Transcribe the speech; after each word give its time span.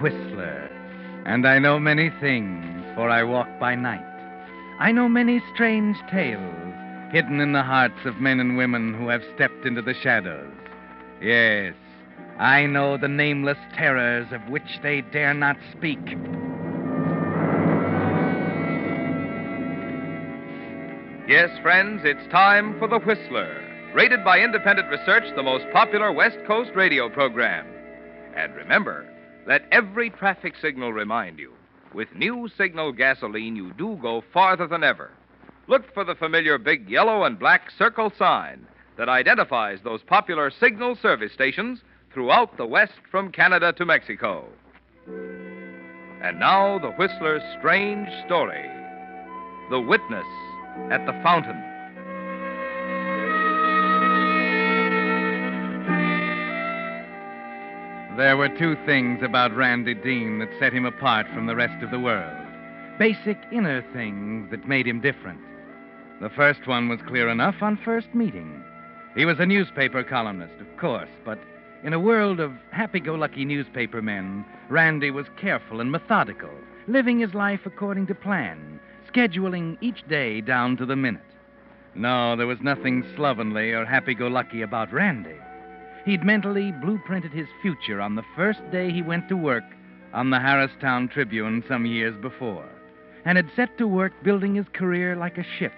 Whistler, 0.00 0.70
and 1.26 1.46
I 1.46 1.58
know 1.58 1.80
many 1.80 2.10
things, 2.20 2.84
for 2.94 3.10
I 3.10 3.24
walk 3.24 3.48
by 3.58 3.74
night. 3.74 4.04
I 4.78 4.92
know 4.92 5.08
many 5.08 5.42
strange 5.54 5.96
tales 6.10 6.54
hidden 7.10 7.40
in 7.40 7.52
the 7.52 7.62
hearts 7.62 8.04
of 8.04 8.20
men 8.20 8.38
and 8.38 8.56
women 8.56 8.94
who 8.94 9.08
have 9.08 9.22
stepped 9.34 9.64
into 9.64 9.82
the 9.82 9.94
shadows. 9.94 10.52
Yes, 11.20 11.74
I 12.38 12.66
know 12.66 12.96
the 12.96 13.08
nameless 13.08 13.58
terrors 13.74 14.28
of 14.30 14.48
which 14.48 14.78
they 14.82 15.00
dare 15.00 15.34
not 15.34 15.56
speak. 15.72 15.98
Yes, 21.28 21.50
friends, 21.60 22.02
it's 22.04 22.30
time 22.30 22.78
for 22.78 22.86
The 22.88 23.00
Whistler, 23.00 23.62
rated 23.94 24.24
by 24.24 24.38
independent 24.38 24.88
research 24.90 25.24
the 25.34 25.42
most 25.42 25.66
popular 25.72 26.12
West 26.12 26.38
Coast 26.46 26.70
radio 26.74 27.08
program. 27.08 27.66
And 28.36 28.54
remember, 28.54 29.04
let 29.48 29.66
every 29.72 30.10
traffic 30.10 30.54
signal 30.60 30.92
remind 30.92 31.38
you 31.38 31.54
with 31.94 32.14
new 32.14 32.48
signal 32.56 32.92
gasoline, 32.92 33.56
you 33.56 33.72
do 33.72 33.98
go 34.02 34.22
farther 34.32 34.66
than 34.66 34.84
ever. 34.84 35.10
Look 35.68 35.92
for 35.94 36.04
the 36.04 36.14
familiar 36.14 36.58
big 36.58 36.88
yellow 36.88 37.24
and 37.24 37.38
black 37.38 37.70
circle 37.70 38.12
sign 38.18 38.66
that 38.98 39.08
identifies 39.08 39.78
those 39.82 40.02
popular 40.02 40.50
signal 40.50 40.96
service 41.00 41.32
stations 41.32 41.80
throughout 42.12 42.58
the 42.58 42.66
West 42.66 43.00
from 43.10 43.32
Canada 43.32 43.72
to 43.72 43.86
Mexico. 43.86 44.44
And 46.22 46.38
now, 46.38 46.78
the 46.78 46.90
Whistler's 46.92 47.42
strange 47.58 48.08
story 48.26 48.68
The 49.70 49.80
Witness 49.80 50.26
at 50.90 51.06
the 51.06 51.18
Fountain. 51.22 51.77
There 58.18 58.36
were 58.36 58.48
two 58.48 58.74
things 58.84 59.22
about 59.22 59.54
Randy 59.54 59.94
Dean 59.94 60.40
that 60.40 60.50
set 60.58 60.72
him 60.72 60.84
apart 60.84 61.28
from 61.32 61.46
the 61.46 61.54
rest 61.54 61.84
of 61.84 61.92
the 61.92 62.00
world 62.00 62.36
basic 62.98 63.38
inner 63.52 63.80
things 63.92 64.50
that 64.50 64.66
made 64.66 64.88
him 64.88 65.00
different. 65.00 65.38
The 66.20 66.30
first 66.30 66.66
one 66.66 66.88
was 66.88 66.98
clear 67.06 67.28
enough 67.28 67.54
on 67.62 67.78
first 67.84 68.12
meeting. 68.16 68.64
He 69.14 69.24
was 69.24 69.38
a 69.38 69.46
newspaper 69.46 70.02
columnist, 70.02 70.60
of 70.60 70.76
course, 70.78 71.08
but 71.24 71.38
in 71.84 71.92
a 71.92 72.00
world 72.00 72.40
of 72.40 72.50
happy 72.72 72.98
go 72.98 73.14
lucky 73.14 73.44
newspaper 73.44 74.02
men, 74.02 74.44
Randy 74.68 75.12
was 75.12 75.26
careful 75.40 75.80
and 75.80 75.92
methodical, 75.92 76.50
living 76.88 77.20
his 77.20 77.34
life 77.34 77.66
according 77.66 78.08
to 78.08 78.16
plan, 78.16 78.80
scheduling 79.08 79.78
each 79.80 80.02
day 80.08 80.40
down 80.40 80.76
to 80.78 80.86
the 80.86 80.96
minute. 80.96 81.22
No, 81.94 82.34
there 82.34 82.48
was 82.48 82.60
nothing 82.62 83.04
slovenly 83.14 83.70
or 83.70 83.84
happy 83.84 84.14
go 84.14 84.26
lucky 84.26 84.62
about 84.62 84.92
Randy. 84.92 85.36
He'd 86.08 86.24
mentally 86.24 86.72
blueprinted 86.72 87.34
his 87.34 87.48
future 87.60 88.00
on 88.00 88.14
the 88.14 88.24
first 88.34 88.60
day 88.72 88.90
he 88.90 89.02
went 89.02 89.28
to 89.28 89.36
work 89.36 89.64
on 90.14 90.30
the 90.30 90.40
Harristown 90.40 91.06
Tribune 91.06 91.62
some 91.68 91.84
years 91.84 92.16
before, 92.22 92.64
and 93.26 93.36
had 93.36 93.50
set 93.54 93.76
to 93.76 93.86
work 93.86 94.14
building 94.24 94.54
his 94.54 94.64
career 94.72 95.16
like 95.16 95.36
a 95.36 95.44
ship. 95.58 95.74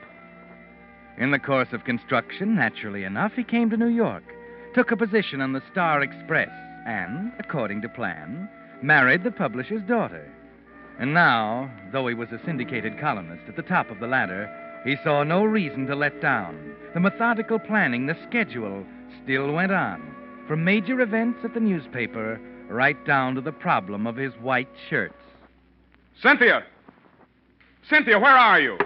In 1.18 1.32
the 1.32 1.40
course 1.40 1.72
of 1.72 1.82
construction, 1.82 2.54
naturally 2.54 3.02
enough, 3.02 3.32
he 3.34 3.42
came 3.42 3.70
to 3.70 3.76
New 3.76 3.88
York, 3.88 4.22
took 4.72 4.92
a 4.92 4.96
position 4.96 5.40
on 5.40 5.52
the 5.52 5.64
Star 5.72 6.00
Express, 6.00 6.50
and, 6.86 7.32
according 7.40 7.82
to 7.82 7.88
plan, 7.88 8.48
married 8.82 9.24
the 9.24 9.32
publisher's 9.32 9.82
daughter. 9.88 10.32
And 11.00 11.12
now, 11.12 11.68
though 11.90 12.06
he 12.06 12.14
was 12.14 12.28
a 12.30 12.40
syndicated 12.44 13.00
columnist 13.00 13.48
at 13.48 13.56
the 13.56 13.62
top 13.62 13.90
of 13.90 13.98
the 13.98 14.06
ladder, 14.06 14.48
he 14.84 14.94
saw 15.02 15.24
no 15.24 15.42
reason 15.42 15.88
to 15.88 15.96
let 15.96 16.22
down. 16.22 16.76
The 16.94 17.00
methodical 17.00 17.58
planning, 17.58 18.06
the 18.06 18.16
schedule, 18.28 18.86
still 19.24 19.50
went 19.52 19.72
on, 19.72 20.00
from 20.50 20.64
major 20.64 21.00
events 21.00 21.38
at 21.44 21.54
the 21.54 21.60
newspaper 21.60 22.40
right 22.68 23.06
down 23.06 23.36
to 23.36 23.40
the 23.40 23.52
problem 23.52 24.04
of 24.04 24.16
his 24.16 24.32
white 24.40 24.66
shirts. 24.88 25.14
Cynthia! 26.20 26.64
Cynthia, 27.88 28.18
where 28.18 28.36
are 28.36 28.60
you? 28.60 28.76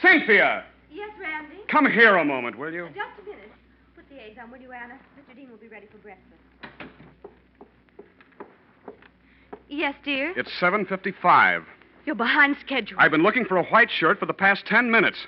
Cynthia! 0.00 0.64
Yes, 0.90 1.10
Randy? 1.20 1.56
Come 1.70 1.84
here 1.84 2.16
a 2.16 2.24
moment, 2.24 2.58
will 2.58 2.72
you? 2.72 2.86
Just 2.94 3.20
a 3.20 3.24
minute. 3.28 3.52
Put 3.94 4.08
the 4.08 4.14
eggs 4.14 4.38
on, 4.42 4.50
will 4.50 4.56
you, 4.58 4.72
Anna? 4.72 4.94
Mr. 5.20 5.36
Dean 5.36 5.50
will 5.50 5.58
be 5.58 5.68
ready 5.68 5.86
for 5.92 5.98
breakfast. 5.98 6.40
Yes, 9.68 9.94
dear? 10.02 10.32
It's 10.34 10.50
7.55. 10.58 11.66
You're 12.06 12.14
behind 12.14 12.56
schedule. 12.64 12.96
I've 12.98 13.10
been 13.10 13.22
looking 13.22 13.44
for 13.44 13.58
a 13.58 13.64
white 13.64 13.90
shirt 13.90 14.18
for 14.18 14.24
the 14.24 14.32
past 14.32 14.64
ten 14.64 14.90
minutes. 14.90 15.18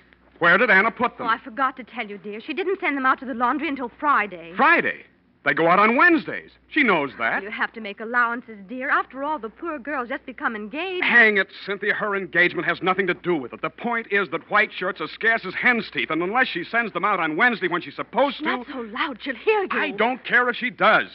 Where 0.41 0.59
did 0.59 0.71
Anna 0.71 0.91
put 0.91 1.17
them? 1.19 1.27
Oh. 1.27 1.31
I 1.31 1.39
forgot 1.39 1.77
to 1.77 1.85
tell 1.85 2.07
you, 2.07 2.19
dear. 2.19 2.41
She 2.41 2.55
didn't 2.55 2.81
send 2.81 2.97
them 2.97 3.07
out 3.07 3.21
to 3.21 3.27
the 3.27 3.35
laundry 3.35 3.69
until 3.69 3.91
Friday. 4.01 4.53
Friday. 4.57 5.05
They 5.45 5.55
go 5.55 5.69
out 5.69 5.79
on 5.79 5.97
Wednesdays. 5.97 6.51
She 6.69 6.83
knows 6.83 7.13
that. 7.19 7.43
You 7.43 7.51
have 7.51 7.73
to 7.73 7.81
make 7.81 8.01
allowances, 8.01 8.59
dear. 8.69 8.91
After 8.91 9.25
all, 9.25 9.39
the 9.39 9.49
poor 9.49 9.79
girl's 9.79 10.09
just 10.09 10.27
become 10.27 10.55
engaged. 10.55 11.05
Hang 11.05 11.39
it, 11.39 11.49
Cynthia. 11.65 11.95
Her 11.95 12.15
engagement 12.15 12.67
has 12.67 12.83
nothing 12.83 13.07
to 13.07 13.15
do 13.15 13.37
with 13.37 13.55
it. 13.55 13.63
The 13.63 13.71
point 13.71 14.09
is 14.11 14.29
that 14.31 14.51
white 14.51 14.71
shirts 14.71 15.01
are 15.01 15.09
scarce 15.09 15.47
as 15.47 15.55
hen's 15.55 15.91
teeth, 15.91 16.11
and 16.11 16.23
unless 16.23 16.49
she 16.49 16.65
sends 16.65 16.93
them 16.93 17.07
out 17.07 17.21
on 17.21 17.37
Wednesday 17.37 17.69
when 17.69 17.81
she's 17.81 17.97
supposed 17.97 18.39
to. 18.39 18.45
Not 18.45 18.67
so 18.71 18.81
loud. 18.81 19.19
She'll 19.23 19.35
hear 19.35 19.63
you. 19.63 19.69
I 19.73 19.93
don't 19.93 20.23
care 20.25 20.49
if 20.51 20.57
she 20.57 20.69
does. 20.69 21.07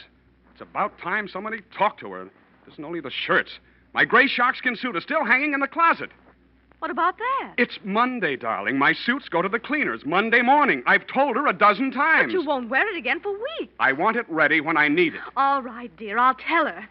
It's 0.52 0.60
about 0.60 0.98
time 0.98 1.28
somebody 1.28 1.60
talked 1.76 2.00
to 2.00 2.10
her. 2.10 2.22
It 2.22 2.30
isn't 2.72 2.84
only 2.84 3.00
the 3.00 3.10
shirts. 3.10 3.50
My 3.94 4.04
gray 4.04 4.26
sharkskin 4.26 4.76
suit 4.76 4.96
is 4.96 5.04
still 5.04 5.24
hanging 5.24 5.52
in 5.52 5.60
the 5.60 5.68
closet. 5.68 6.10
What 6.78 6.90
about 6.90 7.16
that? 7.18 7.54
It's 7.56 7.78
Monday, 7.84 8.36
darling. 8.36 8.78
My 8.78 8.92
suits 8.92 9.28
go 9.28 9.40
to 9.42 9.48
the 9.48 9.58
cleaners 9.58 10.04
Monday 10.04 10.42
morning. 10.42 10.82
I've 10.86 11.06
told 11.06 11.36
her 11.36 11.46
a 11.46 11.52
dozen 11.52 11.90
times. 11.90 12.32
But 12.32 12.40
you 12.40 12.46
won't 12.46 12.68
wear 12.68 12.86
it 12.88 12.96
again 12.98 13.20
for 13.20 13.32
weeks. 13.32 13.72
I 13.80 13.92
want 13.92 14.16
it 14.16 14.26
ready 14.28 14.60
when 14.60 14.76
I 14.76 14.88
need 14.88 15.14
it. 15.14 15.20
All 15.36 15.62
right, 15.62 15.94
dear. 15.96 16.18
I'll 16.18 16.34
tell 16.34 16.66
her. 16.66 16.86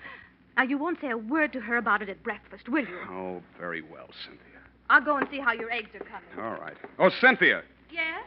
Now, 0.57 0.63
you 0.63 0.77
won't 0.77 0.99
say 1.01 1.09
a 1.11 1.17
word 1.17 1.53
to 1.53 1.59
her 1.59 1.77
about 1.77 2.01
it 2.01 2.09
at 2.09 2.23
breakfast, 2.23 2.67
will 2.67 2.85
you? 2.85 2.97
Oh, 3.09 3.41
very 3.59 3.81
well, 3.81 4.07
Cynthia. 4.23 4.41
I'll 4.89 5.01
go 5.01 5.17
and 5.17 5.27
see 5.29 5.39
how 5.39 5.51
your 5.53 5.69
eggs 5.71 5.89
are 5.93 5.99
coming. 6.05 6.29
All 6.45 6.59
right. 6.59 6.75
Oh, 6.99 7.09
Cynthia, 7.21 7.61
Yes? 7.91 8.23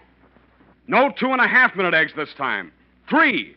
no 0.86 1.10
two 1.18 1.28
and 1.32 1.40
a 1.40 1.48
half 1.48 1.74
minute 1.76 1.94
eggs 1.94 2.12
this 2.16 2.32
time. 2.36 2.72
Three. 3.10 3.56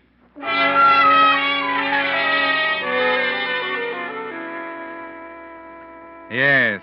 Yes, 6.31 6.81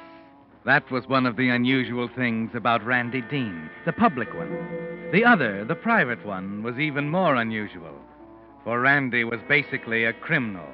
that 0.68 0.90
was 0.90 1.08
one 1.08 1.24
of 1.24 1.36
the 1.36 1.48
unusual 1.48 2.10
things 2.14 2.50
about 2.52 2.84
Randy 2.84 3.22
Dean, 3.22 3.70
the 3.86 3.92
public 3.92 4.34
one. 4.34 4.50
The 5.12 5.24
other, 5.24 5.64
the 5.64 5.74
private 5.74 6.22
one, 6.26 6.62
was 6.62 6.78
even 6.78 7.08
more 7.08 7.36
unusual, 7.36 7.94
for 8.64 8.78
Randy 8.78 9.24
was 9.24 9.40
basically 9.48 10.04
a 10.04 10.12
criminal. 10.12 10.68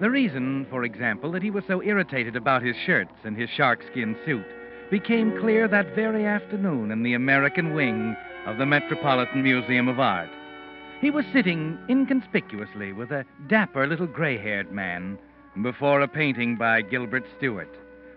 The 0.00 0.10
reason, 0.10 0.66
for 0.68 0.82
example, 0.82 1.30
that 1.30 1.44
he 1.44 1.50
was 1.52 1.62
so 1.68 1.80
irritated 1.80 2.34
about 2.34 2.64
his 2.64 2.74
shirts 2.84 3.14
and 3.22 3.36
his 3.36 3.48
sharkskin 3.50 4.16
suit 4.26 4.44
became 4.90 5.38
clear 5.38 5.68
that 5.68 5.94
very 5.94 6.26
afternoon 6.26 6.90
in 6.90 7.04
the 7.04 7.14
American 7.14 7.74
wing 7.74 8.16
of 8.46 8.58
the 8.58 8.66
Metropolitan 8.66 9.44
Museum 9.44 9.86
of 9.86 10.00
Art. 10.00 10.30
He 11.00 11.12
was 11.12 11.24
sitting 11.32 11.78
inconspicuously 11.88 12.92
with 12.92 13.12
a 13.12 13.24
dapper 13.46 13.86
little 13.86 14.08
gray 14.08 14.38
haired 14.38 14.72
man 14.72 15.20
before 15.62 16.00
a 16.00 16.08
painting 16.08 16.56
by 16.56 16.82
Gilbert 16.82 17.24
Stuart, 17.36 17.72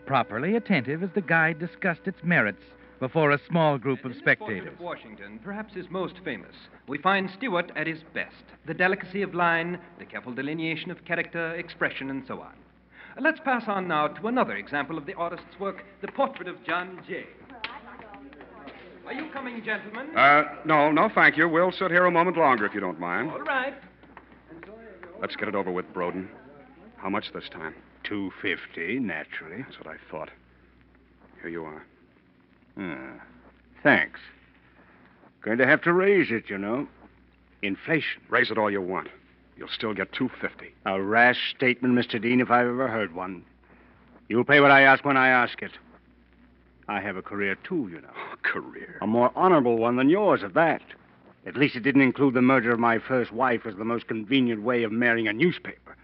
properly 0.05 0.55
attentive 0.55 1.03
as 1.03 1.09
the 1.13 1.21
guide 1.21 1.59
discussed 1.59 2.01
its 2.05 2.23
merits 2.23 2.63
before 2.99 3.31
a 3.31 3.39
small 3.47 3.77
group 3.77 3.99
of 4.05 4.11
In 4.11 4.11
this 4.11 4.21
portrait 4.21 4.39
spectators. 4.39 4.73
of 4.73 4.79
Washington, 4.79 5.39
perhaps 5.43 5.73
his 5.73 5.89
most 5.89 6.15
famous, 6.23 6.55
we 6.87 6.97
find 6.99 7.29
Stuart 7.31 7.71
at 7.75 7.87
his 7.87 7.99
best. 8.13 8.43
The 8.67 8.73
delicacy 8.75 9.21
of 9.23 9.33
line, 9.33 9.79
the 9.97 10.05
careful 10.05 10.33
delineation 10.33 10.91
of 10.91 11.03
character, 11.05 11.55
expression, 11.55 12.09
and 12.11 12.23
so 12.27 12.41
on. 12.41 12.53
Let's 13.19 13.39
pass 13.43 13.63
on 13.67 13.87
now 13.87 14.07
to 14.07 14.27
another 14.27 14.55
example 14.55 14.97
of 14.97 15.05
the 15.05 15.15
artist's 15.15 15.59
work, 15.59 15.83
the 16.01 16.07
portrait 16.09 16.47
of 16.47 16.63
John 16.63 17.01
Jay. 17.07 17.25
Are 19.05 19.13
you 19.13 19.29
coming, 19.33 19.61
gentlemen? 19.65 20.15
Uh, 20.15 20.43
no, 20.63 20.91
no, 20.91 21.09
thank 21.13 21.35
you. 21.35 21.49
We'll 21.49 21.71
sit 21.71 21.91
here 21.91 22.05
a 22.05 22.11
moment 22.11 22.37
longer 22.37 22.65
if 22.65 22.73
you 22.73 22.79
don't 22.79 22.99
mind. 22.99 23.31
All 23.31 23.39
right. 23.41 23.73
Let's 25.19 25.35
get 25.35 25.47
it 25.49 25.55
over 25.55 25.71
with, 25.71 25.91
Broden. 25.93 26.27
How 26.97 27.09
much 27.09 27.33
this 27.33 27.49
time? 27.51 27.75
Two 28.11 28.29
fifty, 28.41 28.99
naturally. 28.99 29.63
That's 29.63 29.79
what 29.79 29.87
I 29.87 29.95
thought. 30.11 30.27
Here 31.39 31.49
you 31.49 31.63
are. 31.63 31.85
Ah, 32.77 33.23
thanks. 33.83 34.19
Going 35.41 35.57
to 35.59 35.65
have 35.65 35.81
to 35.83 35.93
raise 35.93 36.29
it, 36.29 36.49
you 36.49 36.57
know. 36.57 36.89
Inflation. 37.61 38.21
Raise 38.29 38.51
it 38.51 38.57
all 38.57 38.69
you 38.69 38.81
want. 38.81 39.07
You'll 39.55 39.69
still 39.69 39.93
get 39.93 40.11
250. 40.11 40.73
A 40.85 41.01
rash 41.01 41.55
statement, 41.55 41.97
Mr. 41.97 42.21
Dean, 42.21 42.41
if 42.41 42.51
I've 42.51 42.67
ever 42.67 42.89
heard 42.89 43.15
one. 43.15 43.45
You'll 44.27 44.43
pay 44.43 44.59
what 44.59 44.71
I 44.71 44.81
ask 44.81 45.05
when 45.05 45.15
I 45.15 45.29
ask 45.29 45.61
it. 45.61 45.71
I 46.89 46.99
have 46.99 47.15
a 47.15 47.21
career, 47.21 47.55
too, 47.63 47.87
you 47.89 48.01
know. 48.01 48.11
Oh, 48.13 48.35
career. 48.43 48.97
A 49.01 49.07
more 49.07 49.31
honorable 49.37 49.77
one 49.77 49.95
than 49.95 50.09
yours, 50.09 50.43
at 50.43 50.53
that. 50.55 50.81
At 51.45 51.55
least 51.55 51.77
it 51.77 51.83
didn't 51.83 52.01
include 52.01 52.33
the 52.33 52.41
murder 52.41 52.73
of 52.73 52.79
my 52.79 52.99
first 52.99 53.31
wife 53.31 53.65
as 53.65 53.77
the 53.77 53.85
most 53.85 54.09
convenient 54.09 54.63
way 54.63 54.83
of 54.83 54.91
marrying 54.91 55.29
a 55.29 55.33
newspaper. 55.33 55.95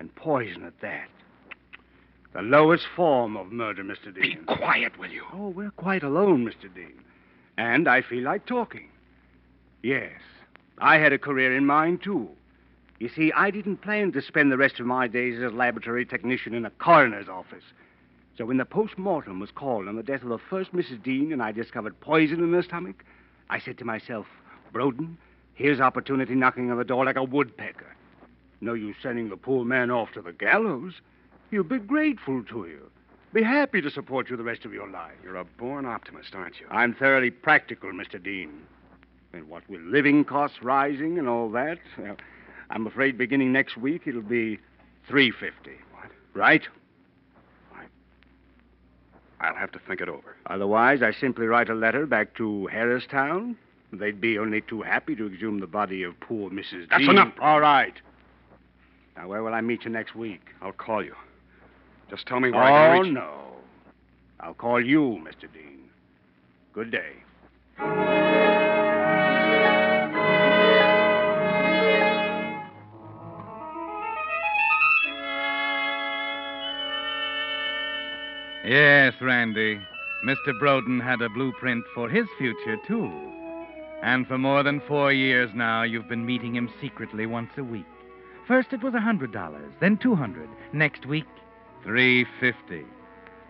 And 0.00 0.12
poison 0.16 0.64
at 0.64 0.80
that. 0.80 1.08
The 2.32 2.40
lowest 2.40 2.86
form 2.96 3.36
of 3.36 3.52
murder, 3.52 3.84
Mr. 3.84 4.14
Dean. 4.14 4.44
Be 4.48 4.56
quiet, 4.56 4.98
will 4.98 5.10
you? 5.10 5.24
Oh, 5.30 5.50
we're 5.50 5.70
quite 5.72 6.02
alone, 6.02 6.46
Mr. 6.46 6.74
Dean. 6.74 6.94
And 7.58 7.86
I 7.86 8.00
feel 8.00 8.22
like 8.22 8.46
talking. 8.46 8.88
Yes, 9.82 10.20
I 10.78 10.96
had 10.96 11.12
a 11.12 11.18
career 11.18 11.54
in 11.54 11.66
mind, 11.66 12.02
too. 12.02 12.30
You 12.98 13.10
see, 13.10 13.30
I 13.36 13.50
didn't 13.50 13.82
plan 13.82 14.12
to 14.12 14.22
spend 14.22 14.50
the 14.50 14.56
rest 14.56 14.80
of 14.80 14.86
my 14.86 15.06
days 15.06 15.36
as 15.36 15.52
a 15.52 15.54
laboratory 15.54 16.06
technician 16.06 16.54
in 16.54 16.64
a 16.64 16.70
coroner's 16.70 17.28
office. 17.28 17.64
So 18.38 18.46
when 18.46 18.56
the 18.56 18.64
post-mortem 18.64 19.38
was 19.38 19.50
called 19.50 19.86
on 19.86 19.96
the 19.96 20.02
death 20.02 20.22
of 20.22 20.30
the 20.30 20.38
first 20.38 20.74
Mrs. 20.74 21.02
Dean 21.02 21.30
and 21.30 21.42
I 21.42 21.52
discovered 21.52 22.00
poison 22.00 22.42
in 22.42 22.54
her 22.54 22.62
stomach, 22.62 23.04
I 23.50 23.58
said 23.58 23.76
to 23.78 23.84
myself, 23.84 24.26
Broden, 24.72 25.16
here's 25.52 25.80
opportunity 25.80 26.34
knocking 26.34 26.70
on 26.70 26.78
the 26.78 26.84
door 26.84 27.04
like 27.04 27.16
a 27.16 27.24
woodpecker. 27.24 27.96
No 28.60 28.74
use 28.74 28.96
sending 29.02 29.28
the 29.28 29.36
poor 29.36 29.64
man 29.64 29.90
off 29.90 30.12
to 30.12 30.22
the 30.22 30.32
gallows. 30.32 30.94
He'll 31.50 31.62
be 31.62 31.78
grateful 31.78 32.44
to 32.44 32.66
you. 32.66 32.90
Be 33.32 33.42
happy 33.42 33.80
to 33.80 33.90
support 33.90 34.28
you 34.28 34.36
the 34.36 34.42
rest 34.42 34.64
of 34.64 34.72
your 34.72 34.88
life. 34.88 35.14
You're 35.22 35.36
a 35.36 35.44
born 35.44 35.86
optimist, 35.86 36.34
aren't 36.34 36.58
you? 36.60 36.66
I'm 36.70 36.94
thoroughly 36.94 37.30
practical, 37.30 37.90
Mr. 37.92 38.22
Dean. 38.22 38.50
And 39.32 39.48
what 39.48 39.68
with 39.70 39.80
living 39.82 40.24
costs 40.24 40.58
rising 40.62 41.18
and 41.18 41.28
all 41.28 41.48
that, 41.50 41.78
well, 41.96 42.16
I'm 42.70 42.86
afraid 42.86 43.16
beginning 43.16 43.52
next 43.52 43.76
week 43.76 44.02
it'll 44.06 44.22
be 44.22 44.58
three 45.08 45.30
fifty. 45.30 45.76
What? 45.92 46.10
Right? 46.34 46.62
I'll 49.40 49.54
have 49.54 49.72
to 49.72 49.78
think 49.78 50.00
it 50.00 50.08
over. 50.08 50.36
Otherwise, 50.46 51.00
I 51.02 51.12
simply 51.12 51.46
write 51.46 51.70
a 51.70 51.74
letter 51.74 52.06
back 52.06 52.34
to 52.36 52.66
Harristown. 52.66 53.56
They'd 53.92 54.20
be 54.20 54.38
only 54.38 54.60
too 54.60 54.82
happy 54.82 55.16
to 55.16 55.26
exhume 55.26 55.60
the 55.60 55.66
body 55.66 56.02
of 56.02 56.18
poor 56.20 56.50
Mrs. 56.50 56.70
Dean. 56.70 56.86
That's 56.90 57.02
Dean. 57.02 57.10
enough. 57.10 57.32
All 57.40 57.60
right. 57.60 57.94
Now, 59.16 59.28
where 59.28 59.42
will 59.42 59.54
I 59.54 59.60
meet 59.60 59.84
you 59.84 59.90
next 59.90 60.14
week? 60.14 60.40
I'll 60.62 60.72
call 60.72 61.04
you. 61.04 61.14
Just 62.08 62.26
tell 62.26 62.40
me 62.40 62.50
where 62.50 62.62
I 62.62 62.96
Oh, 62.96 63.02
can 63.02 63.02
reach. 63.02 63.10
Oh, 63.10 63.20
no. 63.20 63.34
I'll 64.40 64.54
call 64.54 64.84
you, 64.84 65.22
Mr. 65.24 65.52
Dean. 65.52 65.88
Good 66.72 66.90
day. 66.90 67.12
Yes, 78.64 79.14
Randy. 79.20 79.80
Mr. 80.24 80.52
Broden 80.60 81.02
had 81.02 81.22
a 81.22 81.30
blueprint 81.30 81.84
for 81.94 82.08
his 82.10 82.26
future, 82.38 82.76
too. 82.86 83.10
And 84.02 84.26
for 84.26 84.36
more 84.38 84.62
than 84.62 84.80
four 84.86 85.12
years 85.12 85.50
now, 85.54 85.82
you've 85.82 86.08
been 86.08 86.26
meeting 86.26 86.54
him 86.54 86.70
secretly 86.80 87.26
once 87.26 87.50
a 87.56 87.64
week. 87.64 87.86
First 88.46 88.72
it 88.72 88.82
was 88.82 88.94
a 88.94 89.00
hundred 89.00 89.32
dollars, 89.32 89.72
then 89.80 89.96
two 89.96 90.14
hundred. 90.14 90.48
Next 90.72 91.06
week, 91.06 91.26
three 91.84 92.26
fifty. 92.40 92.84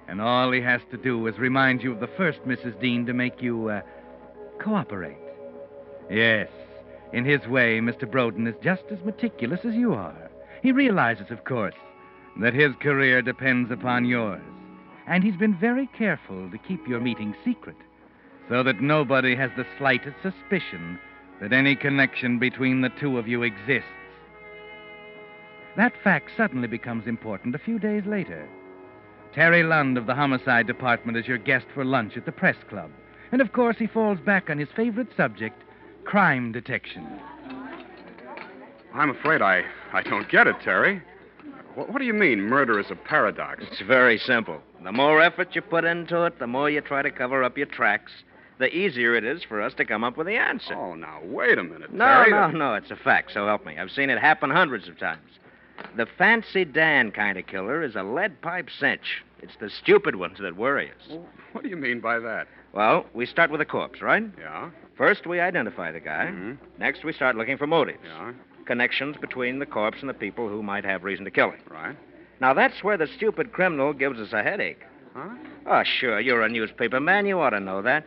And 0.08 0.20
all 0.20 0.50
he 0.50 0.60
has 0.60 0.80
to 0.90 0.96
do 0.96 1.26
is 1.26 1.38
remind 1.38 1.82
you 1.82 1.92
of 1.92 2.00
the 2.00 2.10
first 2.16 2.40
Mrs. 2.44 2.78
Dean 2.80 3.06
to 3.06 3.12
make 3.12 3.40
you 3.40 3.68
uh, 3.68 3.82
cooperate. 4.58 5.16
Yes, 6.10 6.48
in 7.12 7.24
his 7.24 7.46
way, 7.46 7.78
Mr. 7.80 8.10
Broden 8.10 8.48
is 8.48 8.54
just 8.62 8.82
as 8.90 8.98
meticulous 9.04 9.60
as 9.64 9.74
you 9.74 9.94
are. 9.94 10.30
He 10.62 10.72
realizes, 10.72 11.30
of 11.30 11.44
course, 11.44 11.74
that 12.40 12.54
his 12.54 12.74
career 12.80 13.22
depends 13.22 13.70
upon 13.70 14.04
yours. 14.04 14.42
And 15.06 15.24
he's 15.24 15.36
been 15.36 15.56
very 15.56 15.88
careful 15.98 16.50
to 16.50 16.58
keep 16.58 16.86
your 16.86 17.00
meeting 17.00 17.34
secret, 17.44 17.76
so 18.48 18.62
that 18.62 18.80
nobody 18.80 19.34
has 19.36 19.50
the 19.56 19.66
slightest 19.78 20.16
suspicion 20.22 20.98
that 21.40 21.52
any 21.52 21.74
connection 21.74 22.38
between 22.38 22.80
the 22.80 22.90
two 23.00 23.18
of 23.18 23.26
you 23.26 23.42
exists. 23.42 23.88
That 25.76 25.92
fact 26.02 26.30
suddenly 26.36 26.68
becomes 26.68 27.06
important 27.06 27.54
a 27.54 27.58
few 27.58 27.78
days 27.78 28.04
later. 28.06 28.48
Terry 29.32 29.62
Lunn 29.62 29.96
of 29.96 30.06
the 30.06 30.14
Homicide 30.14 30.66
Department 30.66 31.16
is 31.16 31.28
your 31.28 31.38
guest 31.38 31.66
for 31.72 31.84
lunch 31.84 32.16
at 32.16 32.26
the 32.26 32.32
Press 32.32 32.56
Club. 32.68 32.90
And 33.32 33.40
of 33.40 33.52
course, 33.52 33.76
he 33.78 33.86
falls 33.86 34.18
back 34.18 34.50
on 34.50 34.58
his 34.58 34.68
favorite 34.74 35.08
subject 35.16 35.62
crime 36.04 36.50
detection. 36.50 37.06
I'm 38.92 39.10
afraid 39.10 39.40
I, 39.40 39.62
I 39.92 40.02
don't 40.02 40.28
get 40.28 40.48
it, 40.48 40.56
Terry. 40.64 41.00
What, 41.76 41.90
what 41.92 41.98
do 42.00 42.04
you 42.04 42.12
mean, 42.12 42.40
murder 42.40 42.80
is 42.80 42.90
a 42.90 42.96
paradox? 42.96 43.62
It's 43.70 43.80
very 43.82 44.18
simple. 44.18 44.60
The 44.82 44.90
more 44.90 45.22
effort 45.22 45.54
you 45.54 45.62
put 45.62 45.84
into 45.84 46.24
it, 46.24 46.40
the 46.40 46.48
more 46.48 46.68
you 46.68 46.80
try 46.80 47.02
to 47.02 47.10
cover 47.12 47.44
up 47.44 47.56
your 47.56 47.66
tracks, 47.66 48.10
the 48.58 48.74
easier 48.74 49.14
it 49.14 49.24
is 49.24 49.44
for 49.44 49.62
us 49.62 49.72
to 49.74 49.84
come 49.84 50.02
up 50.02 50.16
with 50.16 50.26
the 50.26 50.36
answer. 50.36 50.74
Oh, 50.74 50.94
now, 50.94 51.20
wait 51.22 51.58
a 51.58 51.62
minute, 51.62 51.92
no, 51.92 52.04
Terry. 52.04 52.30
no, 52.30 52.50
no, 52.50 52.74
it's 52.74 52.90
a 52.90 52.96
fact, 52.96 53.30
so 53.32 53.46
help 53.46 53.64
me. 53.64 53.78
I've 53.78 53.92
seen 53.92 54.10
it 54.10 54.18
happen 54.18 54.50
hundreds 54.50 54.88
of 54.88 54.98
times. 54.98 55.22
The 55.96 56.06
fancy 56.06 56.64
Dan 56.64 57.10
kind 57.10 57.38
of 57.38 57.46
killer 57.46 57.82
is 57.82 57.96
a 57.96 58.02
lead 58.02 58.40
pipe 58.42 58.68
cinch. 58.70 59.22
It's 59.42 59.56
the 59.60 59.70
stupid 59.70 60.16
ones 60.16 60.38
that 60.40 60.56
worry 60.56 60.90
us. 60.90 61.16
What 61.52 61.64
do 61.64 61.70
you 61.70 61.76
mean 61.76 62.00
by 62.00 62.18
that? 62.20 62.46
Well, 62.72 63.06
we 63.14 63.26
start 63.26 63.50
with 63.50 63.60
a 63.60 63.64
corpse, 63.64 64.00
right? 64.00 64.24
Yeah, 64.38 64.70
First, 64.96 65.26
we 65.26 65.40
identify 65.40 65.90
the 65.92 65.98
guy. 66.00 66.26
Mhm. 66.32 66.58
Next, 66.78 67.04
we 67.04 67.12
start 67.12 67.34
looking 67.34 67.56
for 67.56 67.66
motives. 67.66 67.98
yeah, 68.04 68.32
Connections 68.66 69.16
between 69.16 69.58
the 69.58 69.66
corpse 69.66 70.00
and 70.00 70.08
the 70.10 70.14
people 70.14 70.48
who 70.48 70.62
might 70.62 70.84
have 70.84 71.02
reason 71.04 71.24
to 71.24 71.30
kill 71.30 71.50
him. 71.50 71.60
right. 71.70 71.96
Now, 72.40 72.52
that's 72.54 72.84
where 72.84 72.96
the 72.96 73.06
stupid 73.06 73.52
criminal 73.52 73.92
gives 73.92 74.20
us 74.20 74.32
a 74.32 74.42
headache. 74.42 74.82
Huh? 75.14 75.28
Oh, 75.66 75.82
sure, 75.82 76.20
you're 76.20 76.42
a 76.42 76.48
newspaper 76.48 77.00
man. 77.00 77.26
You 77.26 77.40
ought 77.40 77.50
to 77.50 77.60
know 77.60 77.82
that. 77.82 78.04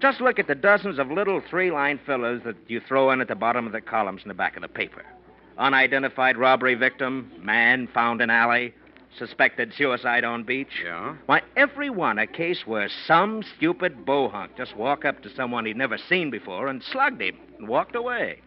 Just 0.00 0.20
look 0.20 0.38
at 0.38 0.46
the 0.46 0.54
dozens 0.54 0.98
of 0.98 1.10
little 1.10 1.40
three 1.40 1.70
line 1.70 1.98
fillers 1.98 2.42
that 2.44 2.56
you 2.68 2.80
throw 2.80 3.10
in 3.10 3.20
at 3.20 3.28
the 3.28 3.34
bottom 3.34 3.66
of 3.66 3.72
the 3.72 3.80
columns 3.82 4.22
in 4.22 4.28
the 4.28 4.34
back 4.34 4.56
of 4.56 4.62
the 4.62 4.68
paper. 4.68 5.04
Unidentified 5.60 6.38
robbery 6.38 6.74
victim, 6.74 7.30
man 7.42 7.86
found 7.92 8.22
in 8.22 8.30
alley, 8.30 8.74
suspected 9.18 9.74
suicide 9.76 10.24
on 10.24 10.42
beach. 10.42 10.80
Yeah. 10.82 11.16
Why, 11.26 11.42
every 11.54 11.90
one 11.90 12.18
a 12.18 12.26
case 12.26 12.62
where 12.64 12.88
some 13.06 13.42
stupid 13.56 14.06
bohunk 14.06 14.56
just 14.56 14.74
walked 14.74 15.04
up 15.04 15.22
to 15.22 15.34
someone 15.34 15.66
he'd 15.66 15.76
never 15.76 15.98
seen 15.98 16.30
before 16.30 16.68
and 16.68 16.82
slugged 16.82 17.20
him 17.20 17.36
and 17.58 17.68
walked 17.68 17.94
away. 17.94 18.40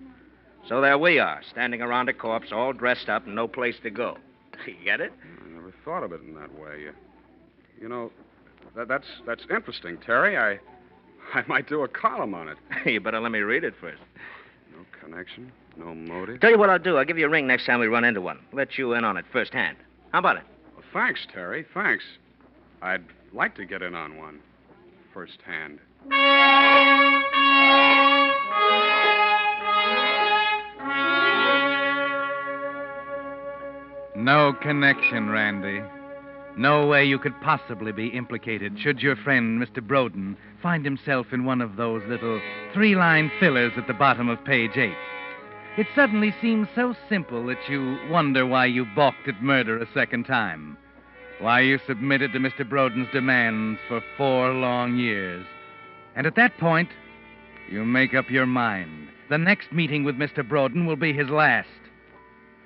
So 0.67 0.82
there 0.82 0.98
we 0.98 1.20
are, 1.20 1.41
standing 1.51 1.84
around 1.84 2.10
a 2.10 2.13
corpse, 2.13 2.48
all 2.51 2.74
dressed 2.74 3.10
up 3.10 3.27
and 3.27 3.36
no 3.36 3.48
place 3.48 3.75
to 3.84 3.89
go. 3.89 4.17
You 4.65 4.75
get 4.84 5.01
it? 5.01 5.12
I 5.46 5.50
never 5.50 5.74
thought 5.84 6.03
of 6.03 6.13
it 6.13 6.22
in 6.22 6.34
that 6.36 6.58
way. 6.58 6.82
You, 6.82 6.93
you 7.82 7.89
know, 7.89 8.12
that, 8.75 8.88
that's 8.88 9.08
that's 9.25 9.43
interesting, 9.50 9.98
Terry. 10.05 10.38
I 10.38 10.60
I 11.39 11.43
might 11.48 11.67
do 11.67 11.84
a 11.84 11.88
column 11.88 12.34
on 12.34 12.50
it. 12.50 12.58
you 12.86 13.00
better 13.01 13.20
let 13.20 13.32
me 13.32 13.39
read 13.39 13.63
it 13.63 13.74
first. 13.82 14.01
No 14.72 14.86
connection, 15.01 15.51
no 15.77 15.94
motive. 15.96 16.39
Tell 16.39 16.51
you 16.51 16.58
what 16.58 16.70
I'll 16.70 16.80
do. 16.80 16.98
I'll 16.98 17.06
give 17.06 17.18
you 17.18 17.25
a 17.25 17.30
ring 17.30 17.48
next 17.48 17.65
time 17.65 17.80
we 17.80 17.88
run 17.88 18.03
into 18.03 18.22
one. 18.22 18.39
Let 18.51 18.77
you 18.77 18.94
in 18.94 19.03
on 19.03 19.18
it 19.18 19.25
firsthand. 19.32 19.77
How 20.12 20.20
about 20.20 20.38
it? 20.38 20.44
Well, 20.75 20.86
thanks, 20.94 21.25
Terry. 21.34 21.65
Thanks. 21.74 22.03
I'd 22.82 23.03
like 23.32 23.56
to 23.56 23.65
get 23.65 23.82
in 23.82 23.96
on 23.96 24.18
one 24.18 24.39
firsthand. 25.13 25.80
No 34.15 34.53
connection, 34.62 35.30
Randy. 35.30 35.82
No 36.56 36.86
way 36.88 37.03
you 37.03 37.18
could 37.18 37.39
possibly 37.42 37.92
be 37.92 38.08
implicated 38.10 38.77
should 38.80 39.01
your 39.01 39.15
friend, 39.15 39.62
Mr. 39.62 39.86
Broden, 39.86 40.36
find 40.62 40.86
himself 40.86 41.27
in 41.34 41.46
one 41.46 41.62
of 41.62 41.77
those 41.77 42.03
little 42.08 42.39
three 42.74 42.96
line 42.96 43.32
fillers 43.39 43.74
at 43.75 43.88
the 43.88 43.94
bottom 43.94 44.30
of 44.30 44.44
page 44.46 44.77
eight. 44.77 44.94
It 45.75 45.88
suddenly 45.96 46.32
seems 46.39 46.68
so 46.75 46.96
simple 47.10 47.48
that 47.48 47.68
you 47.68 47.98
wonder 48.08 48.46
why 48.46 48.68
you 48.68 48.86
balked 48.96 49.27
at 49.27 49.42
murder 49.42 49.80
a 49.80 49.92
second 49.92 50.25
time. 50.25 50.77
Why 51.39 51.62
you 51.62 51.80
submitted 51.88 52.32
to 52.34 52.39
Mr. 52.39 52.63
Broden's 52.63 53.12
demands 53.12 53.80
for 53.88 54.00
four 54.15 54.53
long 54.53 54.98
years. 54.98 55.44
And 56.15 56.27
at 56.27 56.36
that 56.36 56.56
point, 56.60 56.89
you 57.72 57.84
make 57.86 58.13
up 58.13 58.30
your 58.30 58.46
mind. 58.46 59.10
The 59.32 59.39
next 59.39 59.72
meeting 59.72 60.03
with 60.03 60.15
Mr. 60.15 60.48
Broden 60.48 60.86
will 60.86 60.96
be 60.96 61.12
his 61.12 61.30
last. 61.30 61.68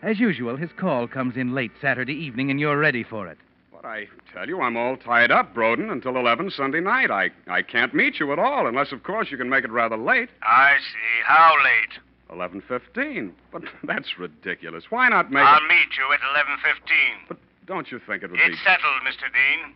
As 0.04 0.20
usual, 0.20 0.58
his 0.58 0.72
call 0.76 1.08
comes 1.08 1.38
in 1.38 1.56
late 1.56 1.72
Saturday 1.80 2.14
evening, 2.14 2.52
and 2.52 2.60
you're 2.60 2.78
ready 2.78 3.04
for 3.04 3.28
it. 3.28 3.38
But 3.72 3.86
I 3.86 4.08
tell 4.34 4.50
you, 4.50 4.60
I'm 4.60 4.76
all 4.76 4.98
tied 4.98 5.32
up, 5.32 5.56
Broden, 5.56 5.94
until 5.94 6.18
11 6.18 6.52
Sunday 6.52 6.82
night. 6.82 7.10
I, 7.10 7.30
I 7.48 7.62
can't 7.62 7.94
meet 7.94 8.20
you 8.20 8.34
at 8.34 8.40
all, 8.40 8.68
unless, 8.68 8.92
of 8.92 9.04
course, 9.04 9.32
you 9.32 9.38
can 9.38 9.50
make 9.50 9.64
it 9.64 9.72
rather 9.72 9.96
late. 9.96 10.30
I 10.44 10.76
see. 10.78 11.24
How 11.26 11.54
late? 11.64 12.00
11.15. 12.30 13.32
But 13.52 13.64
that's 13.84 14.18
ridiculous. 14.18 14.86
Why 14.90 15.10
not 15.10 15.32
make 15.32 15.44
I'll 15.44 15.64
it... 15.64 15.68
meet 15.68 15.98
you 15.98 16.14
at 16.14 16.20
11.15. 16.20 17.28
But 17.28 17.38
don't 17.66 17.92
you 17.92 18.00
think 18.00 18.24
it 18.24 18.32
would 18.32 18.40
It's 18.40 18.48
be... 18.48 18.54
It's 18.54 18.64
settled, 18.64 19.02
Mr. 19.04 19.32
Dean. 19.34 19.74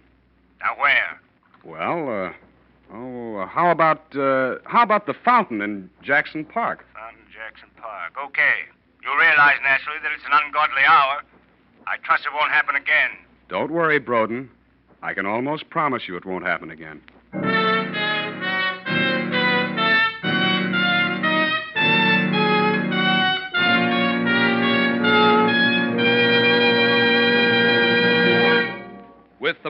Now, 0.61 0.75
where? 0.79 1.19
Well, 1.63 2.09
uh, 2.09 2.33
oh, 2.93 3.37
uh, 3.37 3.47
how 3.47 3.69
about 3.71 4.15
uh, 4.15 4.57
how 4.65 4.83
about 4.83 5.05
the 5.05 5.13
fountain 5.13 5.61
in 5.61 5.89
Jackson 6.01 6.45
Park? 6.45 6.85
Fountain 6.93 7.25
Jackson 7.33 7.69
Park. 7.77 8.13
Okay. 8.25 8.65
You'll 9.03 9.15
realize, 9.15 9.57
naturally, 9.63 9.97
that 10.03 10.11
it's 10.15 10.25
an 10.25 10.31
ungodly 10.33 10.83
hour. 10.87 11.21
I 11.87 11.97
trust 12.03 12.25
it 12.25 12.33
won't 12.33 12.51
happen 12.51 12.75
again. 12.75 13.11
Don't 13.49 13.71
worry, 13.71 13.99
Broden. 13.99 14.49
I 15.01 15.13
can 15.13 15.25
almost 15.25 15.69
promise 15.69 16.03
you 16.07 16.15
it 16.15 16.25
won't 16.25 16.45
happen 16.45 16.69
again. 16.69 17.01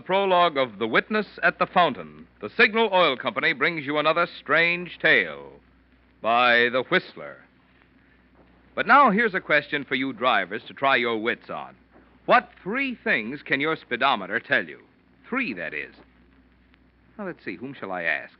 The 0.01 0.05
prologue 0.08 0.58
of 0.58 0.79
The 0.79 0.88
Witness 0.88 1.27
at 1.43 1.60
the 1.60 1.67
Fountain, 1.67 2.25
the 2.41 2.50
Signal 2.58 2.89
Oil 2.91 3.15
Company 3.15 3.53
brings 3.53 3.86
you 3.86 4.00
another 4.00 4.27
strange 4.39 4.98
tale 5.00 5.51
by 6.24 6.70
The 6.70 6.81
Whistler. 6.89 7.38
But 8.74 8.88
now 8.88 9.12
here's 9.12 9.36
a 9.36 9.39
question 9.39 9.86
for 9.86 9.93
you 9.93 10.12
drivers 10.12 10.63
to 10.67 10.74
try 10.74 10.96
your 10.96 11.20
wits 11.20 11.51
on. 11.51 11.75
What 12.25 12.50
three 12.63 12.96
things 12.96 13.43
can 13.43 13.62
your 13.62 13.75
speedometer 13.75 14.39
tell 14.39 14.65
you? 14.65 14.79
Three, 15.29 15.53
that 15.53 15.75
is. 15.75 15.93
Well, 17.15 17.27
let's 17.27 17.46
see, 17.46 17.55
whom 17.55 17.75
shall 17.79 17.91
I 17.91 18.01
ask? 18.01 18.34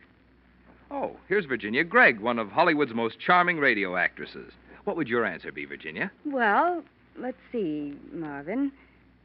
Oh, 0.90 1.16
here's 1.28 1.46
Virginia 1.46 1.84
Gregg, 1.84 2.20
one 2.20 2.40
of 2.40 2.50
Hollywood's 2.50 2.96
most 2.96 3.20
charming 3.20 3.60
radio 3.60 3.98
actresses. 3.98 4.52
What 4.86 4.98
would 4.98 5.08
your 5.08 5.26
answer 5.28 5.52
be, 5.52 5.66
Virginia? 5.66 6.12
Well, 6.26 6.82
let's 7.20 7.38
see, 7.52 7.94
Marvin. 8.12 8.72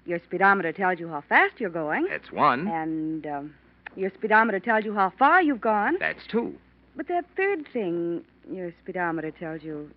Your 0.07 0.21
speedometer 0.21 0.73
tells 0.73 1.01
you 1.01 1.09
how 1.09 1.23
fast 1.29 1.55
you're 1.59 1.69
going. 1.69 2.07
That's 2.09 2.31
one. 2.31 2.69
And 2.69 3.27
um, 3.27 3.55
your 3.97 4.11
speedometer 4.15 4.61
tells 4.61 4.85
you 4.85 4.95
how 4.95 5.13
far 5.19 5.43
you've 5.43 5.61
gone. 5.61 5.97
That's 5.99 6.27
two. 6.29 6.55
But 6.95 7.09
that 7.09 7.25
third 7.37 7.67
thing 7.73 8.23
your 8.51 8.73
speedometer 8.83 9.33
tells 9.33 9.63
you. 9.63 9.91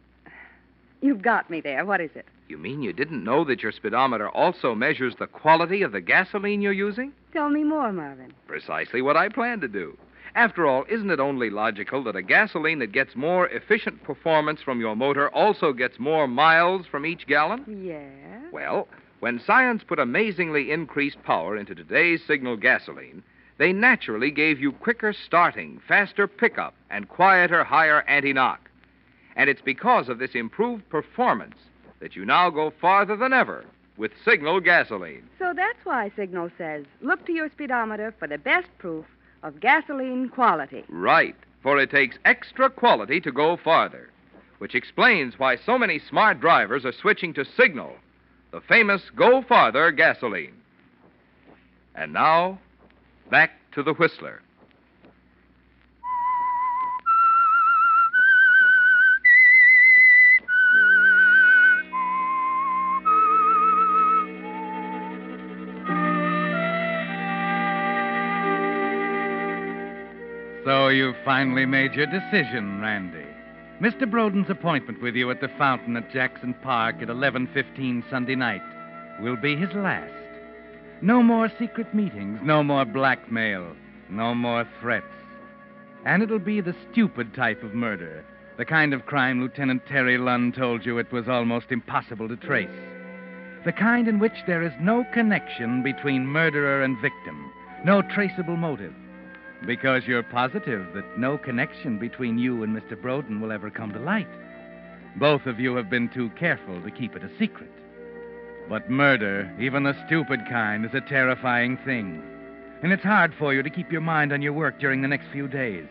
You've 1.01 1.21
got 1.21 1.49
me 1.49 1.61
there. 1.61 1.85
What 1.85 2.01
is 2.01 2.09
it? 2.15 2.25
You 2.49 2.57
mean 2.57 2.81
you 2.81 2.91
didn't 2.91 3.23
know 3.23 3.45
that 3.45 3.61
your 3.63 3.71
speedometer 3.71 4.27
also 4.29 4.75
measures 4.75 5.13
the 5.17 5.27
quality 5.27 5.81
of 5.81 5.91
the 5.91 6.01
gasoline 6.01 6.61
you're 6.61 6.73
using? 6.73 7.13
Tell 7.31 7.49
me 7.49 7.63
more, 7.63 7.93
Marvin. 7.93 8.33
Precisely 8.47 9.01
what 9.01 9.15
I 9.15 9.29
plan 9.29 9.61
to 9.61 9.67
do. 9.67 9.97
After 10.35 10.65
all, 10.65 10.85
isn't 10.89 11.09
it 11.09 11.19
only 11.19 11.49
logical 11.49 12.03
that 12.03 12.15
a 12.15 12.21
gasoline 12.21 12.79
that 12.79 12.91
gets 12.91 13.15
more 13.15 13.47
efficient 13.47 14.03
performance 14.03 14.61
from 14.61 14.79
your 14.79 14.95
motor 14.95 15.29
also 15.29 15.71
gets 15.71 15.99
more 15.99 16.27
miles 16.27 16.85
from 16.85 17.05
each 17.05 17.27
gallon? 17.27 17.63
Yeah. 17.83 18.49
Well, 18.51 18.87
when 19.19 19.41
science 19.45 19.83
put 19.85 19.99
amazingly 19.99 20.71
increased 20.71 21.21
power 21.23 21.57
into 21.57 21.75
today's 21.75 22.21
signal 22.25 22.55
gasoline, 22.55 23.23
they 23.57 23.73
naturally 23.73 24.31
gave 24.31 24.59
you 24.59 24.71
quicker 24.71 25.13
starting, 25.13 25.81
faster 25.87 26.27
pickup, 26.27 26.73
and 26.89 27.09
quieter, 27.09 27.63
higher 27.63 28.01
anti 28.07 28.31
knock. 28.31 28.69
And 29.35 29.49
it's 29.49 29.61
because 29.61 30.07
of 30.07 30.19
this 30.19 30.35
improved 30.35 30.87
performance 30.89 31.57
that 31.99 32.15
you 32.15 32.25
now 32.25 32.49
go 32.49 32.71
farther 32.81 33.17
than 33.17 33.33
ever 33.33 33.65
with 33.97 34.11
signal 34.23 34.61
gasoline. 34.61 35.23
So 35.37 35.51
that's 35.53 35.83
why 35.83 36.11
Signal 36.15 36.49
says 36.57 36.85
look 37.01 37.25
to 37.25 37.33
your 37.33 37.49
speedometer 37.49 38.13
for 38.17 38.27
the 38.27 38.37
best 38.37 38.69
proof 38.77 39.05
of 39.43 39.59
gasoline 39.59 40.29
quality. 40.29 40.85
Right, 40.87 41.35
for 41.61 41.77
it 41.77 41.91
takes 41.91 42.17
extra 42.23 42.69
quality 42.69 43.19
to 43.21 43.31
go 43.31 43.57
farther, 43.57 44.09
which 44.59 44.75
explains 44.75 45.37
why 45.37 45.57
so 45.57 45.77
many 45.77 45.99
smart 45.99 46.39
drivers 46.39 46.85
are 46.85 46.93
switching 46.93 47.33
to 47.33 47.45
Signal, 47.45 47.95
the 48.51 48.61
famous 48.61 49.01
Go 49.15 49.41
Farther 49.41 49.91
gasoline. 49.91 50.53
And 51.95 52.13
now, 52.13 52.59
back 53.29 53.51
to 53.73 53.83
the 53.83 53.93
Whistler. 53.93 54.41
So 70.65 70.89
you've 70.89 71.15
finally 71.25 71.65
made 71.65 71.93
your 71.93 72.05
decision, 72.05 72.81
Randy. 72.81 73.28
Mr. 73.81 74.09
Broden's 74.09 74.49
appointment 74.49 75.01
with 75.01 75.15
you 75.15 75.31
at 75.31 75.39
the 75.39 75.47
fountain 75.57 75.95
at 75.95 76.11
Jackson 76.11 76.53
Park 76.55 76.97
at 77.01 77.07
11:15 77.07 78.03
Sunday 78.09 78.35
night 78.35 78.61
will 79.21 79.37
be 79.37 79.55
his 79.55 79.71
last. 79.73 80.11
No 81.01 81.23
more 81.23 81.47
secret 81.57 81.93
meetings, 81.93 82.41
no 82.43 82.61
more 82.61 82.83
blackmail, 82.83 83.73
no 84.09 84.35
more 84.35 84.67
threats. 84.81 85.05
And 86.03 86.21
it'll 86.21 86.39
be 86.39 86.59
the 86.59 86.75
stupid 86.91 87.33
type 87.33 87.63
of 87.63 87.73
murder, 87.73 88.25
the 88.57 88.65
kind 88.65 88.93
of 88.93 89.05
crime 89.05 89.39
Lieutenant 89.39 89.85
Terry 89.85 90.17
Lunn 90.17 90.51
told 90.51 90.85
you 90.85 90.97
it 90.97 91.13
was 91.13 91.29
almost 91.29 91.71
impossible 91.71 92.27
to 92.27 92.35
trace. 92.35 92.67
The 93.63 93.71
kind 93.71 94.09
in 94.09 94.19
which 94.19 94.43
there 94.45 94.61
is 94.61 94.73
no 94.81 95.05
connection 95.13 95.83
between 95.83 96.27
murderer 96.27 96.83
and 96.83 96.97
victim, 96.97 97.49
no 97.85 98.01
traceable 98.01 98.57
motive. 98.57 98.93
Because 99.65 100.05
you're 100.05 100.23
positive 100.23 100.93
that 100.93 101.17
no 101.17 101.37
connection 101.37 101.99
between 101.99 102.37
you 102.37 102.63
and 102.63 102.75
Mr. 102.75 102.95
Broden 102.95 103.41
will 103.41 103.51
ever 103.51 103.69
come 103.69 103.91
to 103.93 103.99
light. 103.99 104.27
Both 105.17 105.45
of 105.45 105.59
you 105.59 105.75
have 105.75 105.89
been 105.89 106.09
too 106.09 106.29
careful 106.39 106.81
to 106.81 106.91
keep 106.91 107.15
it 107.15 107.23
a 107.23 107.37
secret. 107.37 107.71
But 108.69 108.89
murder, 108.89 109.51
even 109.59 109.83
the 109.83 109.97
stupid 110.05 110.41
kind, 110.47 110.85
is 110.85 110.93
a 110.93 111.01
terrifying 111.01 111.77
thing. 111.83 112.23
And 112.81 112.93
it's 112.93 113.03
hard 113.03 113.33
for 113.37 113.53
you 113.53 113.61
to 113.61 113.69
keep 113.69 113.91
your 113.91 114.01
mind 114.01 114.31
on 114.31 114.41
your 114.41 114.53
work 114.53 114.79
during 114.79 115.01
the 115.01 115.07
next 115.07 115.27
few 115.31 115.47
days. 115.47 115.87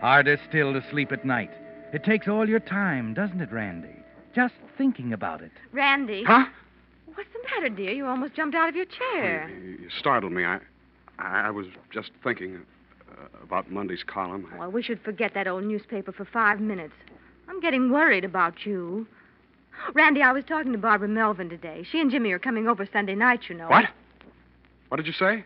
Harder 0.00 0.38
still 0.48 0.72
to 0.72 0.82
sleep 0.90 1.12
at 1.12 1.24
night. 1.24 1.50
It 1.92 2.04
takes 2.04 2.28
all 2.28 2.48
your 2.48 2.60
time, 2.60 3.12
doesn't 3.12 3.40
it, 3.40 3.52
Randy? 3.52 3.96
Just 4.34 4.54
thinking 4.78 5.12
about 5.12 5.42
it. 5.42 5.52
Randy. 5.72 6.24
Huh? 6.24 6.46
What's 7.14 7.28
the 7.34 7.40
matter, 7.50 7.68
dear? 7.68 7.90
You 7.90 8.06
almost 8.06 8.34
jumped 8.34 8.56
out 8.56 8.70
of 8.70 8.76
your 8.76 8.86
chair. 8.86 9.50
You 9.50 9.90
startled 9.98 10.32
me. 10.32 10.44
I, 10.44 10.60
I 11.18 11.50
was 11.50 11.66
just 11.92 12.10
thinking 12.24 12.62
Uh, 13.22 13.26
about 13.42 13.70
Monday's 13.70 14.02
column. 14.02 14.46
Well, 14.58 14.70
we 14.70 14.82
should 14.82 15.00
forget 15.00 15.34
that 15.34 15.46
old 15.46 15.64
newspaper 15.64 16.12
for 16.12 16.24
five 16.24 16.60
minutes. 16.60 16.94
I'm 17.48 17.60
getting 17.60 17.90
worried 17.90 18.24
about 18.24 18.64
you. 18.64 19.06
Randy, 19.94 20.22
I 20.22 20.32
was 20.32 20.44
talking 20.44 20.72
to 20.72 20.78
Barbara 20.78 21.08
Melvin 21.08 21.48
today. 21.48 21.84
She 21.90 22.00
and 22.00 22.10
Jimmy 22.10 22.32
are 22.32 22.38
coming 22.38 22.68
over 22.68 22.86
Sunday 22.90 23.14
night, 23.14 23.40
you 23.48 23.54
know. 23.54 23.68
What? 23.68 23.86
What 24.88 24.96
did 24.96 25.06
you 25.06 25.12
say? 25.12 25.44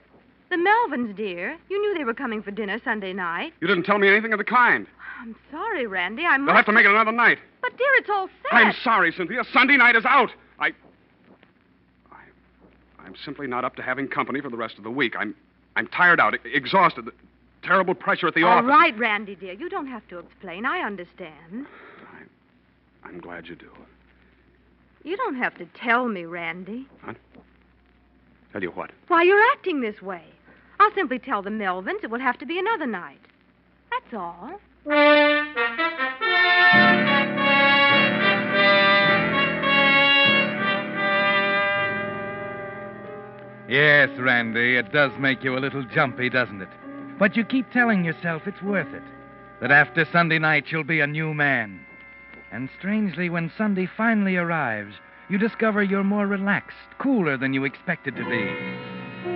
The 0.51 0.57
Melvins, 0.57 1.17
dear. 1.17 1.57
You 1.69 1.81
knew 1.81 1.99
they 1.99 2.05
were 2.05 2.15
coming 2.15 2.43
for 2.43 2.51
dinner 2.51 2.81
Sunday 2.85 3.13
night. 3.13 3.53
You 3.61 3.67
didn't 3.67 3.85
tell 3.85 3.99
me 3.99 4.09
anything 4.09 4.33
of 4.33 4.39
the 4.39 4.45
kind. 4.45 4.87
I'm 5.21 5.35
sorry, 5.51 5.87
Randy. 5.87 6.25
I 6.25 6.37
must. 6.39 6.47
They'll 6.47 6.57
have 6.57 6.67
to 6.67 6.73
make 6.73 6.85
it 6.85 6.91
another 6.91 7.13
night. 7.13 7.39
But, 7.63 7.77
dear, 7.77 7.89
it's 7.97 8.09
all 8.11 8.29
set. 8.43 8.53
I'm 8.53 8.75
sorry, 8.85 9.13
Cynthia. 9.13 9.43
Sunday 9.53 9.77
night 9.77 9.97
is 9.97 10.05
out. 10.05 10.31
I, 10.61 10.69
I, 12.13 12.21
I'm 13.01 13.15
simply 13.25 13.47
not 13.47 13.65
up 13.65 13.77
to 13.77 13.83
having 13.83 14.09
company 14.09 14.41
for 14.41 14.51
the 14.51 14.57
rest 14.57 14.79
of 14.79 14.85
the 14.85 14.91
week. 14.91 15.15
I'm, 15.19 15.35
I'm 15.75 15.89
tired 15.89 16.21
out, 16.21 16.35
exhausted. 16.45 17.11
The 17.67 17.71
terrible 17.71 17.95
pressure 17.95 18.29
at 18.29 18.35
the 18.35 18.45
All 18.45 18.59
office. 18.59 18.71
All 18.71 18.79
right, 18.79 18.97
Randy, 18.97 19.35
dear. 19.35 19.53
You 19.53 19.69
don't 19.69 19.89
have 19.89 20.07
to 20.09 20.21
explain. 20.21 20.65
I 20.65 20.83
understand. 20.83 21.67
I'm 23.03 23.19
glad 23.19 23.49
you 23.49 23.57
do. 23.57 23.71
You 25.03 25.17
don't 25.17 25.35
have 25.35 25.57
to 25.59 25.67
tell 25.75 26.07
me, 26.07 26.27
Randy. 26.27 26.87
What? 27.03 27.17
Tell 28.53 28.63
you 28.63 28.71
what. 28.71 28.93
Why 29.09 29.25
you're 29.25 29.43
acting 29.53 29.81
this 29.81 30.01
way. 30.01 30.23
I'll 30.79 30.95
simply 30.95 31.19
tell 31.19 31.43
the 31.43 31.51
Melvins 31.51 32.05
it 32.05 32.11
will 32.11 32.21
have 32.21 32.39
to 32.39 32.47
be 32.47 32.57
another 32.57 32.87
night. 32.87 33.19
That's 33.91 34.15
all. 34.15 34.61
Yes, 43.69 44.17
Randy, 44.21 44.77
it 44.77 44.93
does 44.93 45.11
make 45.19 45.43
you 45.43 45.59
a 45.59 45.61
little 45.61 45.83
jumpy, 45.83 46.31
doesn't 46.31 46.63
it? 46.63 46.69
But 47.19 47.37
you 47.37 47.45
keep 47.45 47.71
telling 47.71 48.05
yourself 48.05 48.43
it's 48.47 48.63
worth 48.63 48.93
it. 48.93 49.03
That 49.61 49.71
after 49.71 50.07
Sunday 50.13 50.39
night 50.39 50.67
you'll 50.69 50.85
be 50.85 51.01
a 51.01 51.07
new 51.07 51.33
man. 51.33 51.81
And 52.53 52.69
strangely, 52.79 53.29
when 53.31 53.51
Sunday 53.57 53.89
finally 53.97 54.37
arrives, 54.37 54.95
you 55.29 55.39
discover 55.39 55.83
you're 55.83 56.05
more 56.05 56.27
relaxed, 56.27 56.77
cooler 56.99 57.37
than 57.37 57.53
you 57.53 57.65
expected 57.65 58.15
to 58.17 58.25
be. 58.25 58.47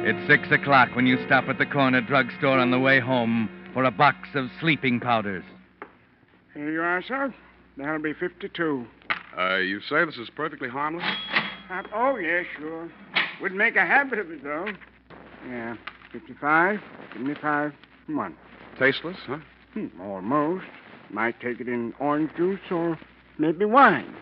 It's 0.08 0.26
six 0.28 0.50
o'clock 0.52 0.94
when 0.94 1.06
you 1.06 1.18
stop 1.26 1.48
at 1.48 1.58
the 1.58 1.66
corner 1.66 2.00
drugstore 2.00 2.58
on 2.58 2.70
the 2.70 2.78
way 2.78 3.00
home 3.00 3.50
for 3.74 3.84
a 3.84 3.90
box 3.90 4.28
of 4.34 4.48
sleeping 4.60 5.00
powders. 5.00 5.44
Here 6.54 6.70
you 6.70 6.80
are, 6.80 7.02
sir. 7.02 7.34
That'll 7.76 8.00
be 8.00 8.12
52. 8.12 8.86
Uh, 9.38 9.56
you 9.56 9.80
say 9.80 10.04
this 10.04 10.16
is 10.16 10.30
perfectly 10.30 10.68
harmless? 10.68 11.04
Uh, 11.70 11.82
oh, 11.94 12.16
yeah, 12.16 12.42
sure. 12.58 12.90
Wouldn't 13.40 13.58
make 13.58 13.76
a 13.76 13.86
habit 13.86 14.18
of 14.18 14.30
it, 14.30 14.44
though. 14.44 14.68
Yeah, 15.48 15.76
55, 16.12 16.80
75, 17.12 17.72
one. 18.08 18.36
Tasteless, 18.78 19.16
huh? 19.26 19.38
Hmm, 19.74 19.86
almost. 20.00 20.64
Might 21.10 21.40
take 21.40 21.60
it 21.60 21.68
in 21.68 21.92
orange 22.00 22.30
juice 22.36 22.60
or 22.70 22.98
maybe 23.38 23.64
wine. 23.64 24.14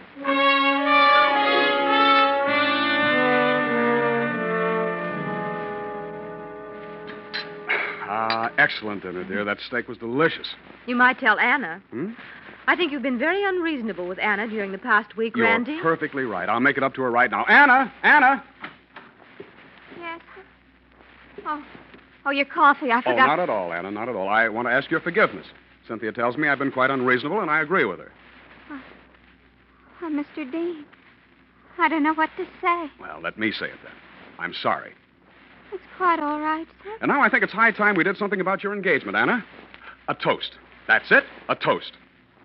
Ah, 8.11 8.51
excellent 8.59 9.03
dinner, 9.03 9.25
dear. 9.25 9.45
That 9.45 9.59
steak 9.67 9.87
was 9.89 9.99
delicious. 9.99 10.49
You 10.87 10.97
might 10.97 11.19
tell 11.19 11.39
Anna. 11.39 11.83
Hmm? 11.91 12.11
I 12.67 12.75
think 12.77 12.93
you've 12.93 13.03
been 13.03 13.19
very 13.19 13.45
unreasonable 13.45 14.07
with 14.07 14.19
Anna 14.19 14.47
during 14.49 14.73
the 14.73 14.79
past 14.79 15.17
week, 15.17 15.37
You're 15.37 15.47
Randy. 15.47 15.79
perfectly 15.81 16.25
right. 16.25 16.49
I'll 16.49 16.61
make 16.61 16.77
it 16.77 16.83
up 16.83 16.95
to 16.95 17.03
her 17.03 17.11
right 17.11 17.31
now. 17.31 17.45
Anna! 17.49 17.93
Anna! 18.03 18.43
Yes. 19.99 20.21
Oh, 21.47 21.63
oh, 22.29 22.31
your 22.31 22.47
coffee. 22.47 22.91
I 22.91 23.01
forgot. 23.01 23.07
Oh, 23.07 23.11
forgot. 23.13 23.27
not 23.27 23.41
at 23.41 23.51
all, 23.51 23.73
Anna, 23.73 23.91
not 23.91 24.09
at 24.09 24.15
all. 24.15 24.29
I 24.29 24.49
want 24.49 24.69
to 24.69 24.73
ask 24.73 24.91
your 24.91 25.01
forgiveness. 25.01 25.47
Cynthia 25.87 26.13
tells 26.13 26.37
me 26.37 26.49
I've 26.49 26.59
been 26.59 26.73
quite 26.73 26.91
unreasonable, 26.91 27.41
and 27.41 27.51
I 27.51 27.61
agree 27.61 27.85
with 27.85 27.99
her. 27.99 28.13
Oh, 28.71 28.81
oh 30.03 30.11
Mr. 30.11 30.51
Dean, 30.51 30.85
I 31.79 31.89
don't 31.89 32.03
know 32.03 32.15
what 32.15 32.31
to 32.37 32.45
say. 32.61 32.91
Well, 33.01 33.21
let 33.23 33.39
me 33.39 33.53
say 33.53 33.67
it 33.67 33.79
then. 33.83 33.93
I'm 34.39 34.53
sorry. 34.53 34.93
It's 35.73 35.83
quite 35.97 36.21
all 36.21 36.41
right, 36.41 36.67
sir. 36.83 36.97
And 37.01 37.09
now 37.09 37.21
I 37.21 37.29
think 37.29 37.43
it's 37.43 37.53
high 37.53 37.73
time 37.73 37.95
we 37.95 38.05
did 38.05 38.17
something 38.17 38.41
about 38.41 38.63
your 38.63 38.73
engagement, 38.75 39.17
Anna. 39.17 39.45
A 40.09 40.15
toast. 40.15 40.53
That's 40.87 41.11
it, 41.11 41.25
a 41.49 41.55
toast. 41.55 41.93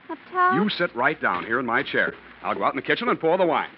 A 0.09 0.15
toast? 0.31 0.55
You 0.55 0.69
sit 0.69 0.93
right 0.95 1.19
down 1.21 1.45
here 1.45 1.59
in 1.59 1.65
my 1.65 1.83
chair. 1.83 2.13
I'll 2.41 2.55
go 2.55 2.63
out 2.63 2.73
in 2.73 2.75
the 2.75 2.81
kitchen 2.81 3.07
and 3.07 3.19
pour 3.19 3.37
the 3.37 3.45
wine. 3.45 3.69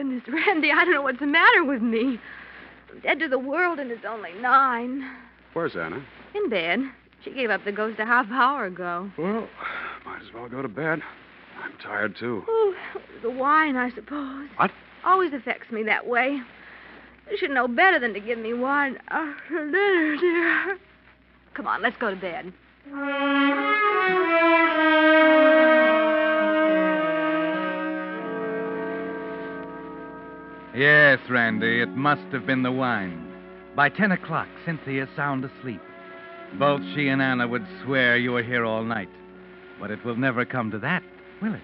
Goodness, 0.00 0.22
Randy, 0.28 0.70
I 0.72 0.84
don't 0.84 0.94
know 0.94 1.02
what's 1.02 1.20
the 1.20 1.26
matter 1.26 1.62
with 1.64 1.82
me. 1.82 2.18
I'm 2.90 3.00
dead 3.00 3.18
to 3.20 3.28
the 3.28 3.38
world, 3.38 3.78
and 3.78 3.90
it's 3.90 4.04
only 4.08 4.32
nine. 4.40 5.06
Where's 5.52 5.76
Anna? 5.76 6.02
In 6.34 6.48
bed. 6.48 6.80
She 7.22 7.32
gave 7.32 7.50
up 7.50 7.64
the 7.66 7.72
ghost 7.72 8.00
a 8.00 8.06
half 8.06 8.26
hour 8.30 8.64
ago. 8.64 9.10
Well, 9.18 9.46
might 10.06 10.22
as 10.22 10.32
well 10.34 10.48
go 10.48 10.62
to 10.62 10.68
bed. 10.68 11.02
I'm 11.62 11.72
tired, 11.82 12.16
too. 12.18 12.42
Oh, 12.48 12.74
the 13.22 13.30
wine, 13.30 13.76
I 13.76 13.90
suppose. 13.90 14.48
What? 14.56 14.70
Always 15.04 15.34
affects 15.34 15.70
me 15.70 15.82
that 15.82 16.06
way. 16.06 16.40
You 17.30 17.36
should 17.36 17.50
know 17.50 17.68
better 17.68 17.98
than 17.98 18.14
to 18.14 18.20
give 18.20 18.38
me 18.38 18.54
wine 18.54 18.96
ah, 19.10 19.34
after 19.44 19.70
dinner, 19.70 20.16
dear. 20.16 20.78
Come 21.52 21.66
on, 21.66 21.82
let's 21.82 21.96
go 21.98 22.08
to 22.08 22.16
bed. 22.16 22.52
Yes, 30.80 31.18
Randy, 31.28 31.82
it 31.82 31.90
must 31.90 32.24
have 32.32 32.46
been 32.46 32.62
the 32.62 32.72
wine. 32.72 33.30
By 33.76 33.90
ten 33.90 34.12
o'clock, 34.12 34.48
Cynthia's 34.64 35.10
sound 35.14 35.44
asleep. 35.44 35.82
Both 36.58 36.80
she 36.94 37.08
and 37.08 37.20
Anna 37.20 37.46
would 37.46 37.66
swear 37.84 38.16
you 38.16 38.32
were 38.32 38.42
here 38.42 38.64
all 38.64 38.82
night. 38.82 39.10
But 39.78 39.90
it 39.90 40.02
will 40.06 40.16
never 40.16 40.46
come 40.46 40.70
to 40.70 40.78
that, 40.78 41.02
will 41.42 41.52
it? 41.52 41.60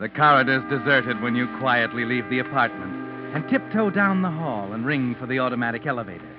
The 0.00 0.08
corridor's 0.08 0.68
deserted 0.68 1.22
when 1.22 1.36
you 1.36 1.46
quietly 1.60 2.04
leave 2.04 2.28
the 2.28 2.40
apartment 2.40 2.92
and 3.36 3.48
tiptoe 3.48 3.90
down 3.90 4.20
the 4.20 4.32
hall 4.32 4.72
and 4.72 4.84
ring 4.84 5.14
for 5.14 5.26
the 5.26 5.38
automatic 5.38 5.86
elevator. 5.86 6.35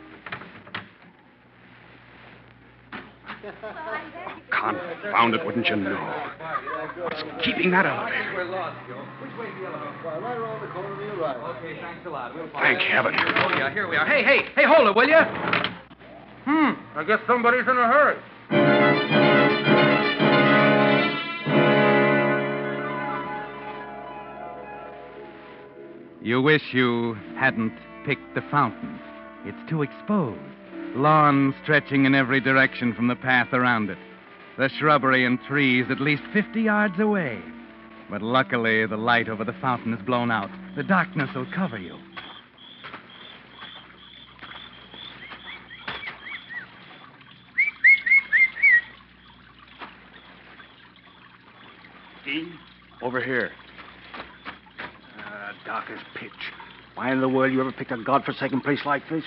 Confound 4.75 5.33
it, 5.35 5.45
wouldn't 5.45 5.67
you 5.67 5.75
know? 5.75 6.31
What's 7.01 7.23
keeping 7.43 7.71
that 7.71 7.85
elevator? 7.85 8.33
We're 8.35 8.45
lost, 8.45 8.77
Joe. 8.87 9.03
Which 9.21 9.31
way's 9.39 9.53
the 9.59 9.67
elevator? 9.67 10.19
Right 10.19 10.37
around 10.37 10.61
the 10.61 10.67
corner 10.73 10.95
to 10.97 11.03
your 11.03 11.17
right. 11.17 11.37
Okay, 11.57 11.79
thanks 11.79 12.05
a 12.05 12.09
lot. 12.09 12.35
We'll 12.35 12.49
Thank 12.53 12.79
heaven. 12.81 13.15
Oh, 13.17 13.49
yeah, 13.57 13.71
here 13.71 13.87
we 13.87 13.95
are. 13.95 14.05
Hey, 14.05 14.23
hey, 14.23 14.45
hey, 14.55 14.63
hold 14.65 14.87
it, 14.87 14.95
will 14.95 15.07
you? 15.07 15.21
Hmm, 16.45 16.73
I 16.97 17.03
guess 17.05 17.19
somebody's 17.27 17.67
in 17.67 17.77
a 17.77 17.87
hurry. 17.87 18.17
You 26.21 26.41
wish 26.41 26.73
you 26.73 27.15
hadn't 27.37 27.73
picked 28.05 28.35
the 28.35 28.41
fountain. 28.51 28.99
It's 29.45 29.69
too 29.69 29.81
exposed. 29.81 30.41
Lawn 30.95 31.55
stretching 31.63 32.05
in 32.05 32.15
every 32.15 32.41
direction 32.41 32.93
from 32.93 33.07
the 33.07 33.15
path 33.15 33.53
around 33.53 33.89
it. 33.89 33.97
The 34.57 34.69
shrubbery 34.69 35.23
and 35.23 35.39
trees 35.43 35.85
at 35.91 36.01
least 36.01 36.23
50 36.33 36.61
yards 36.63 36.99
away. 36.99 37.39
But 38.09 38.23
luckily, 38.23 38.87
the 38.87 38.97
light 38.97 39.29
over 39.29 39.43
the 39.43 39.53
fountain 39.61 39.93
is 39.93 40.01
blown 40.01 40.31
out. 40.31 40.49
The 40.75 40.81
darkness 40.81 41.29
will 41.35 41.45
cover 41.53 41.77
you. 41.77 41.95
Dean? 52.25 52.57
Over 53.03 53.21
here. 53.21 53.51
Uh, 55.19 55.51
dark 55.65 55.85
as 55.91 55.99
pitch. 56.15 56.31
Why 56.95 57.11
in 57.11 57.21
the 57.21 57.29
world 57.29 57.53
you 57.53 57.61
ever 57.61 57.71
picked 57.71 57.91
a 57.91 58.03
godforsaken 58.03 58.61
place 58.61 58.81
like 58.85 59.03
this? 59.07 59.23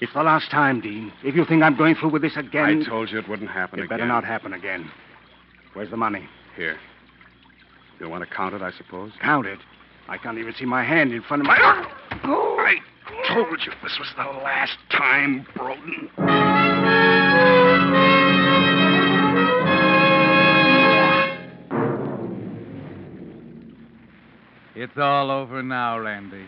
It's 0.00 0.12
the 0.14 0.22
last 0.22 0.50
time, 0.50 0.80
Dean. 0.80 1.12
If 1.22 1.34
you 1.34 1.44
think 1.44 1.62
I'm 1.62 1.76
going 1.76 1.94
through 1.94 2.10
with 2.10 2.22
this 2.22 2.36
again. 2.36 2.82
I 2.86 2.88
told 2.88 3.10
you 3.10 3.18
it 3.18 3.28
wouldn't 3.28 3.50
happen 3.50 3.78
It 3.78 3.84
again. 3.84 3.98
better 3.98 4.08
not 4.08 4.24
happen 4.24 4.54
again. 4.54 4.90
Where's 5.74 5.90
the 5.90 5.96
money? 5.98 6.26
Here. 6.56 6.78
You 8.00 8.08
want 8.08 8.26
to 8.26 8.34
count 8.34 8.54
it, 8.54 8.62
I 8.62 8.72
suppose? 8.72 9.12
Count 9.20 9.46
it. 9.46 9.58
I 10.08 10.16
can't 10.16 10.38
even 10.38 10.54
see 10.54 10.64
my 10.64 10.82
hand 10.82 11.12
in 11.12 11.22
front 11.22 11.42
of 11.42 11.46
my. 11.46 11.56
I 11.56 11.86
oh! 12.24 12.50
told 13.28 13.60
you 13.64 13.72
this 13.82 13.98
was 13.98 14.08
the 14.16 14.24
last 14.42 14.78
time, 14.90 15.46
Broden. 15.54 16.08
It's 24.74 24.96
all 24.96 25.30
over 25.30 25.62
now, 25.62 25.98
Randy. 25.98 26.46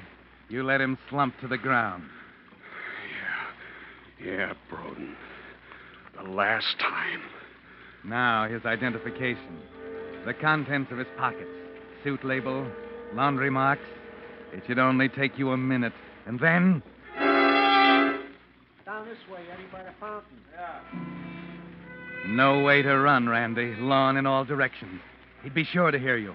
You 0.48 0.64
let 0.64 0.80
him 0.80 0.96
slump 1.10 1.38
to 1.40 1.48
the 1.48 1.58
ground. 1.58 2.04
Yeah, 4.24 4.54
Broden. 4.70 5.14
The 6.16 6.30
last 6.30 6.78
time. 6.78 7.20
Now, 8.04 8.48
his 8.48 8.64
identification. 8.64 9.58
The 10.24 10.34
contents 10.34 10.92
of 10.92 10.98
his 10.98 11.08
pockets. 11.16 11.50
Suit 12.04 12.24
label, 12.24 12.66
laundry 13.14 13.50
marks. 13.50 13.82
It 14.52 14.62
should 14.66 14.78
only 14.78 15.08
take 15.08 15.38
you 15.38 15.50
a 15.50 15.56
minute. 15.56 15.92
And 16.26 16.38
then. 16.38 16.82
Down 18.84 19.06
this 19.06 19.18
way, 19.32 19.40
Eddie, 19.52 19.66
by 19.72 19.82
the 19.82 19.92
fountain. 19.98 20.38
Yeah. 20.54 20.80
No 22.28 22.60
way 22.60 22.82
to 22.82 22.98
run, 22.98 23.28
Randy. 23.28 23.74
Lawn 23.76 24.16
in 24.16 24.26
all 24.26 24.44
directions. 24.44 25.00
He'd 25.42 25.54
be 25.54 25.64
sure 25.64 25.90
to 25.90 25.98
hear 25.98 26.16
you. 26.16 26.34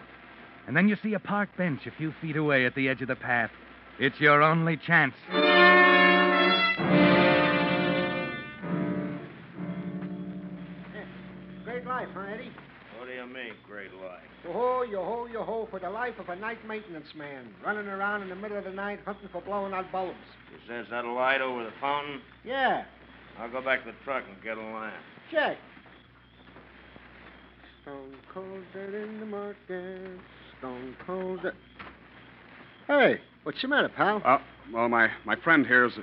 And 0.67 0.76
then 0.76 0.89
you 0.89 0.97
see 1.02 1.13
a 1.13 1.19
park 1.19 1.50
bench 1.58 1.86
a 1.86 1.91
few 1.91 2.13
feet 2.21 2.36
away 2.36 2.65
at 2.65 2.76
the 2.76 2.89
edge 2.89 3.02
of 3.02 3.08
the 3.08 3.15
path. 3.15 3.52
It's 4.00 4.19
your 4.19 4.43
only 4.43 4.76
chance. 4.76 5.13
Life 16.07 16.19
of 16.19 16.29
a 16.29 16.35
night 16.39 16.65
maintenance 16.65 17.07
man, 17.17 17.49
running 17.65 17.87
around 17.87 18.21
in 18.21 18.29
the 18.29 18.35
middle 18.35 18.57
of 18.57 18.63
the 18.63 18.71
night 18.71 18.99
hunting 19.03 19.27
for 19.29 19.41
blowing 19.41 19.73
out 19.73 19.91
bulbs. 19.91 20.15
You 20.51 20.57
says 20.65 20.85
that 20.89 21.03
light 21.05 21.41
over 21.41 21.65
the 21.65 21.73
fountain? 21.81 22.21
Yeah, 22.45 22.85
I'll 23.37 23.51
go 23.51 23.61
back 23.61 23.83
to 23.83 23.91
the 23.91 23.97
truck 24.05 24.23
and 24.25 24.41
get 24.41 24.57
a 24.57 24.61
lamp. 24.61 24.93
check. 25.29 25.57
Stone 27.81 28.15
cold 28.33 28.63
dead 28.73 28.93
in 28.93 29.19
the 29.19 29.25
market. 29.25 30.19
Stone 30.59 30.95
cold 31.05 31.43
dead. 31.43 31.53
Hey, 32.87 33.19
what's 33.43 33.61
the 33.61 33.67
matter, 33.67 33.89
pal? 33.89 34.21
Uh, 34.23 34.37
well, 34.73 34.87
my, 34.87 35.09
my 35.25 35.35
friend 35.35 35.65
here's. 35.65 35.93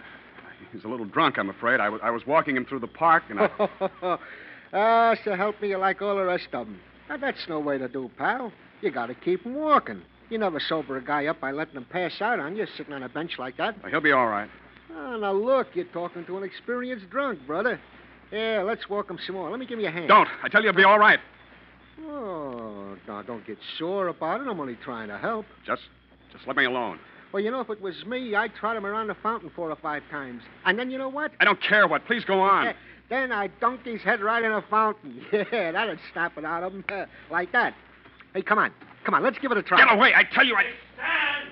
He's 0.71 0.85
a 0.85 0.89
little 0.89 1.07
drunk, 1.07 1.39
I'm 1.39 1.49
afraid. 1.49 1.81
I 1.81 1.89
was 1.89 2.01
I 2.03 2.11
was 2.11 2.27
walking 2.27 2.57
him 2.57 2.67
through 2.67 2.81
the 2.81 2.89
park, 2.89 3.23
and 3.31 3.41
I. 3.41 4.19
Ah, 4.77 5.15
so 5.25 5.37
help 5.37 5.63
me, 5.63 5.69
you're 5.69 5.79
like 5.79 6.03
all 6.03 6.17
the 6.17 6.25
rest 6.25 6.49
of 6.53 6.67
them. 6.67 6.81
Now, 7.09 7.17
that's 7.17 7.47
no 7.49 7.61
way 7.61 7.79
to 7.79 7.87
do, 7.87 8.11
pal. 8.19 8.51
You 8.85 8.91
gotta 8.91 9.15
keep 9.15 9.45
him 9.45 9.55
walking. 9.55 10.03
You 10.29 10.37
never 10.37 10.61
sober 10.61 10.99
a 10.99 11.03
guy 11.03 11.27
up 11.27 11.41
by 11.41 11.53
letting 11.53 11.75
him 11.75 11.87
pass 11.87 12.21
out 12.21 12.39
on 12.39 12.55
you 12.55 12.67
sitting 12.77 12.93
on 12.93 13.03
a 13.03 13.09
bench 13.09 13.39
like 13.39 13.57
that. 13.57 13.75
He'll 13.91 14.01
be 14.01 14.13
all 14.13 14.27
right. 14.27 14.49
Oh, 14.95 15.17
now 15.17 15.33
look, 15.33 15.69
you're 15.75 15.87
talking 15.87 16.25
to 16.27 16.37
an 16.37 16.45
experienced 16.45 17.09
drunk, 17.09 17.39
brother. 17.47 17.81
Yeah, 18.31 18.63
let's 18.65 18.89
walk 18.89 19.11
him 19.11 19.19
some 19.27 19.37
more. 19.37 19.51
Let 19.51 19.59
me 19.59 19.67
give 19.67 19.81
you 19.81 19.89
a 19.89 19.91
hand. 19.91 20.09
Don't. 20.09 20.29
I 20.43 20.49
tell 20.49 20.61
you, 20.63 20.69
he'll 20.69 20.77
be 20.77 20.85
all 20.85 20.99
right. 20.99 21.19
Oh, 22.03 22.97
now 23.09 23.23
don't 23.23 23.47
get 23.47 23.57
sore 23.79 24.09
about 24.09 24.41
it. 24.41 24.49
I'm 24.49 24.61
only 24.61 24.77
trying 24.85 25.09
to 25.09 25.17
help. 25.17 25.47
Just, 25.65 25.83
just 26.33 26.47
let 26.47 26.57
me 26.57 26.65
alone. 26.65 26.99
Well, 27.33 27.43
you 27.43 27.51
know, 27.51 27.61
if 27.61 27.71
it 27.71 27.81
was 27.81 28.05
me, 28.05 28.35
I'd 28.35 28.55
trot 28.55 28.77
him 28.77 28.85
around 28.85 29.07
the 29.07 29.17
fountain 29.17 29.51
four 29.57 29.71
or 29.71 29.77
five 29.77 30.03
times. 30.11 30.43
And 30.67 30.79
then 30.79 30.91
you 30.91 30.99
know 30.99 31.09
what? 31.09 31.33
I 31.41 31.45
don't 31.45 31.61
care 31.63 31.89
what. 31.89 32.05
Please 32.07 32.25
go 32.25 32.41
on. 32.41 32.75
then 33.09 33.33
I'd 33.33 33.59
dunk 33.61 33.85
his 33.85 34.03
head 34.03 34.21
right 34.21 34.45
in 34.45 34.53
the 34.53 34.63
fountain. 34.69 35.25
Yeah, 35.33 35.73
that'd 35.73 35.99
snap 36.13 36.37
it 36.37 36.45
out 36.45 36.63
of 36.63 36.73
him. 36.73 36.85
like 37.31 37.53
that. 37.53 37.75
Hey, 38.35 38.43
come 38.43 38.59
on. 38.59 38.73
Come 39.05 39.15
on, 39.15 39.23
let's 39.23 39.39
give 39.39 39.53
it 39.53 39.59
a 39.59 39.63
try. 39.63 39.79
Get 39.79 39.95
away! 39.95 40.13
I 40.15 40.25
tell 40.25 40.45
you, 40.45 40.57
I. 40.57 40.65
Stand! 40.97 41.51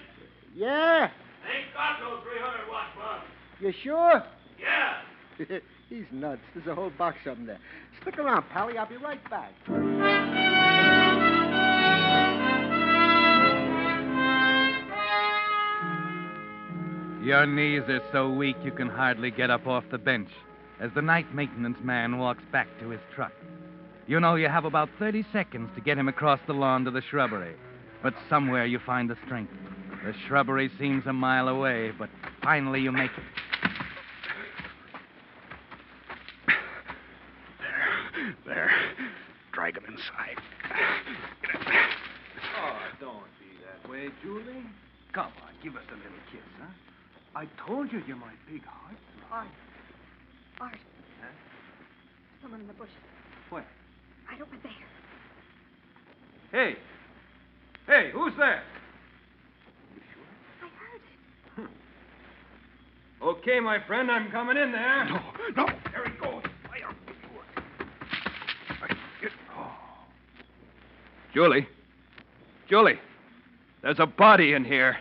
Yeah? 0.57 1.03
Ain't 1.05 1.73
got 1.75 2.01
no 2.01 2.21
300 2.23 2.68
watt 2.68 2.87
bulb. 2.97 3.23
You 3.61 3.73
sure? 3.85 4.23
Yeah. 4.61 5.59
He's 5.88 6.05
nuts. 6.11 6.40
There's 6.55 6.66
a 6.66 6.75
whole 6.75 6.90
box 6.90 7.18
of 7.27 7.37
them 7.37 7.47
there. 7.47 7.59
Stick 8.01 8.18
around, 8.18 8.45
Pally. 8.53 8.79
I'll 8.79 8.88
be 8.88 8.97
right 8.97 9.21
back. 9.31 9.53
Your 17.23 17.47
knees 17.47 17.83
are 17.88 18.03
so 18.11 18.29
weak 18.29 18.57
you 18.64 18.73
can 18.73 18.88
hardly 18.88 19.31
get 19.31 19.51
up 19.51 19.68
off 19.68 19.85
the 19.92 19.99
bench 19.99 20.31
as 20.81 20.90
the 20.97 21.03
night 21.03 21.33
maintenance 21.33 21.79
man 21.85 22.18
walks 22.18 22.42
back 22.51 22.66
to 22.81 22.88
his 22.88 23.01
truck. 23.14 23.33
You 24.12 24.20
know 24.20 24.35
you 24.35 24.48
have 24.48 24.66
about 24.66 24.90
30 24.98 25.25
seconds 25.33 25.70
to 25.75 25.81
get 25.81 25.96
him 25.96 26.07
across 26.07 26.38
the 26.46 26.53
lawn 26.53 26.85
to 26.85 26.90
the 26.90 27.01
shrubbery, 27.01 27.55
but 28.03 28.12
somewhere 28.29 28.66
you 28.66 28.79
find 28.79 29.09
the 29.09 29.16
strength. 29.25 29.55
The 30.05 30.12
shrubbery 30.29 30.70
seems 30.79 31.07
a 31.07 31.14
mile 31.14 31.48
away, 31.48 31.92
but 31.98 32.11
finally 32.42 32.83
you 32.83 32.92
make 32.92 33.11
it. 33.11 33.25
There. 37.59 38.37
There. 38.44 38.70
Drag 39.55 39.79
him 39.79 39.85
inside. 39.88 40.37
Oh, 42.61 42.79
don't 43.01 43.25
be 43.40 43.57
that 43.64 43.90
way, 43.90 44.11
Julie. 44.22 44.66
Come 45.14 45.25
on, 45.25 45.55
give 45.64 45.75
us 45.75 45.85
a 45.88 45.94
little 45.94 46.12
kiss, 46.31 46.42
huh? 46.61 46.68
I 47.35 47.46
told 47.66 47.90
you 47.90 48.03
you're 48.07 48.16
my 48.16 48.35
big 48.46 48.62
heart. 48.66 48.96
Art. 49.31 49.48
Art. 50.61 50.77
Huh? 51.22 51.29
Someone 52.42 52.61
in 52.61 52.66
the 52.66 52.75
bushes. 52.75 52.92
Where? 53.48 53.64
Right 54.33 54.40
over 54.40 54.57
there. 54.62 54.72
Hey. 56.52 56.76
Hey, 57.86 58.10
who's 58.12 58.34
there? 58.36 58.62
I 60.60 60.66
heard 61.56 61.64
it. 61.64 61.70
Okay, 63.22 63.58
my 63.58 63.78
friend, 63.86 64.10
I'm 64.10 64.30
coming 64.30 64.58
in 64.58 64.70
there. 64.70 65.04
No, 65.06 65.20
no. 65.56 65.66
There 65.90 66.04
he 66.04 66.10
goes. 66.20 66.42
Fire. 66.68 66.94
Oh. 69.56 69.72
Julie. 71.32 71.66
Julie. 72.68 73.00
There's 73.80 73.98
a 73.98 74.06
body 74.06 74.52
in 74.52 74.64
here. 74.66 74.98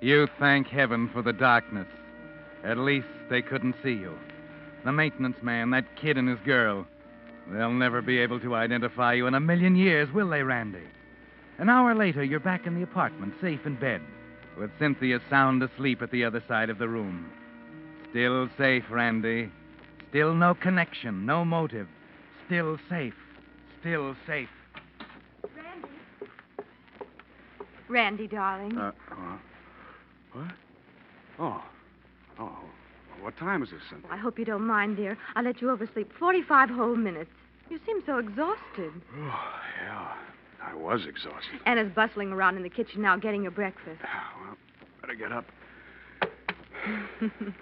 You 0.00 0.28
thank 0.38 0.68
heaven 0.68 1.10
for 1.12 1.20
the 1.20 1.32
darkness. 1.34 1.86
At 2.66 2.78
least 2.78 3.06
they 3.30 3.42
couldn't 3.42 3.76
see 3.82 3.92
you. 3.92 4.18
The 4.84 4.90
maintenance 4.90 5.36
man, 5.40 5.70
that 5.70 5.96
kid 5.96 6.18
and 6.18 6.28
his 6.28 6.38
girl. 6.44 6.84
They'll 7.48 7.70
never 7.70 8.02
be 8.02 8.18
able 8.18 8.40
to 8.40 8.56
identify 8.56 9.12
you 9.12 9.28
in 9.28 9.34
a 9.34 9.40
million 9.40 9.76
years, 9.76 10.12
will 10.12 10.28
they, 10.28 10.42
Randy? 10.42 10.82
An 11.58 11.68
hour 11.68 11.94
later, 11.94 12.24
you're 12.24 12.40
back 12.40 12.66
in 12.66 12.74
the 12.74 12.82
apartment, 12.82 13.34
safe 13.40 13.60
in 13.66 13.76
bed, 13.76 14.00
with 14.58 14.70
Cynthia 14.80 15.20
sound 15.30 15.62
asleep 15.62 16.02
at 16.02 16.10
the 16.10 16.24
other 16.24 16.42
side 16.48 16.68
of 16.68 16.78
the 16.78 16.88
room. 16.88 17.30
Still 18.10 18.48
safe, 18.58 18.84
Randy. 18.90 19.48
Still 20.10 20.34
no 20.34 20.54
connection, 20.54 21.24
no 21.24 21.44
motive. 21.44 21.86
Still 22.46 22.78
safe. 22.88 23.14
Still 23.80 24.16
safe. 24.26 24.48
Randy. 25.56 25.88
Randy, 27.88 28.26
darling. 28.26 28.76
Uh, 28.76 28.92
uh, 29.12 29.36
what? 30.32 30.52
Oh. 31.38 31.62
Oh. 32.38 32.58
What 33.20 33.36
time 33.38 33.62
is 33.62 33.70
this, 33.70 33.80
Cynthia? 33.88 34.08
Oh, 34.10 34.14
I 34.14 34.18
hope 34.18 34.38
you 34.38 34.44
don't 34.44 34.66
mind, 34.66 34.96
dear. 34.96 35.16
I 35.34 35.42
let 35.42 35.60
you 35.62 35.70
oversleep 35.70 36.12
45 36.18 36.68
whole 36.70 36.94
minutes. 36.96 37.30
You 37.70 37.80
seem 37.86 38.02
so 38.06 38.18
exhausted. 38.18 38.92
Oh, 39.18 39.50
yeah. 39.82 40.12
I 40.62 40.74
was 40.74 41.06
exhausted. 41.06 41.60
Anna's 41.64 41.90
bustling 41.94 42.30
around 42.32 42.56
in 42.56 42.62
the 42.62 42.68
kitchen 42.68 43.00
now 43.02 43.16
getting 43.16 43.42
your 43.42 43.50
breakfast. 43.52 44.00
Well, 44.02 44.56
better 45.00 45.14
get 45.14 45.32
up. 45.32 45.46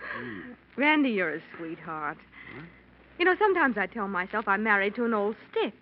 Randy, 0.76 1.10
you're 1.10 1.36
a 1.36 1.40
sweetheart. 1.56 2.18
You 3.18 3.24
know, 3.24 3.34
sometimes 3.38 3.78
I 3.78 3.86
tell 3.86 4.08
myself 4.08 4.48
I'm 4.48 4.64
married 4.64 4.96
to 4.96 5.04
an 5.04 5.14
old 5.14 5.36
stick. 5.50 5.74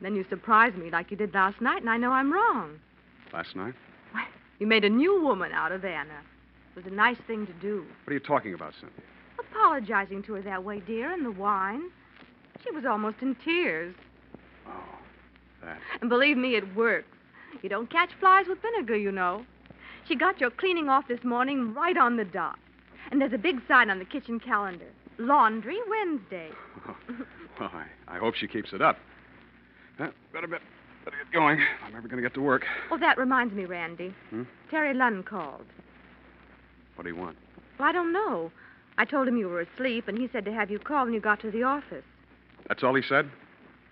Then 0.00 0.14
you 0.14 0.24
surprise 0.30 0.72
me 0.74 0.90
like 0.90 1.10
you 1.10 1.16
did 1.16 1.34
last 1.34 1.60
night, 1.60 1.80
and 1.80 1.90
I 1.90 1.96
know 1.96 2.12
I'm 2.12 2.32
wrong. 2.32 2.78
Last 3.32 3.54
night? 3.56 3.74
Well, 4.14 4.24
You 4.58 4.66
made 4.66 4.84
a 4.84 4.88
new 4.88 5.20
woman 5.20 5.52
out 5.52 5.72
of 5.72 5.84
Anna. 5.84 6.22
It 6.76 6.84
was 6.84 6.86
a 6.86 6.94
nice 6.94 7.16
thing 7.26 7.46
to 7.46 7.52
do. 7.54 7.84
What 8.04 8.10
are 8.10 8.14
you 8.14 8.20
talking 8.20 8.54
about, 8.54 8.72
Cynthia? 8.80 9.04
Apologizing 9.38 10.22
to 10.24 10.34
her 10.34 10.42
that 10.42 10.64
way, 10.64 10.80
dear, 10.80 11.12
and 11.12 11.24
the 11.24 11.30
wine. 11.30 11.82
She 12.62 12.70
was 12.70 12.84
almost 12.84 13.16
in 13.22 13.36
tears. 13.44 13.94
Oh, 14.66 14.72
that. 15.62 15.78
And 16.00 16.08
believe 16.08 16.36
me, 16.36 16.56
it 16.56 16.76
works. 16.76 17.08
You 17.62 17.68
don't 17.68 17.90
catch 17.90 18.10
flies 18.20 18.46
with 18.48 18.58
vinegar, 18.62 18.96
you 18.96 19.10
know. 19.10 19.44
She 20.06 20.14
got 20.14 20.40
your 20.40 20.50
cleaning 20.50 20.88
off 20.88 21.08
this 21.08 21.22
morning 21.24 21.74
right 21.74 21.96
on 21.96 22.16
the 22.16 22.24
dot. 22.24 22.58
And 23.10 23.20
there's 23.20 23.32
a 23.32 23.38
big 23.38 23.60
sign 23.66 23.90
on 23.90 23.98
the 23.98 24.04
kitchen 24.04 24.38
calendar 24.38 24.86
Laundry 25.18 25.78
Wednesday. 25.88 26.50
Well, 27.58 27.70
I, 27.74 28.16
I 28.16 28.18
hope 28.18 28.36
she 28.36 28.48
keeps 28.48 28.72
it 28.72 28.80
up. 28.80 28.96
Uh, 29.98 30.06
better, 30.32 30.46
bet, 30.46 30.62
better 31.04 31.16
get 31.22 31.30
going. 31.30 31.60
I'm 31.84 31.92
never 31.92 32.08
going 32.08 32.22
to 32.22 32.26
get 32.26 32.32
to 32.36 32.40
work. 32.40 32.64
Oh, 32.90 32.96
that 32.96 33.18
reminds 33.18 33.52
me, 33.52 33.66
Randy. 33.66 34.14
Hmm? 34.30 34.44
Terry 34.70 34.94
Lunn 34.94 35.22
called. 35.22 35.66
What 36.96 37.04
do 37.04 37.10
you 37.10 37.16
want? 37.16 37.36
Well, 37.78 37.88
I 37.88 37.92
don't 37.92 38.12
know. 38.12 38.50
I 38.98 39.04
told 39.04 39.26
him 39.28 39.36
you 39.36 39.48
were 39.48 39.60
asleep, 39.62 40.08
and 40.08 40.18
he 40.18 40.28
said 40.32 40.44
to 40.44 40.52
have 40.52 40.70
you 40.70 40.78
call 40.78 41.04
when 41.04 41.14
you 41.14 41.20
got 41.20 41.40
to 41.40 41.50
the 41.50 41.62
office. 41.62 42.04
That's 42.68 42.82
all 42.82 42.94
he 42.94 43.02
said? 43.02 43.30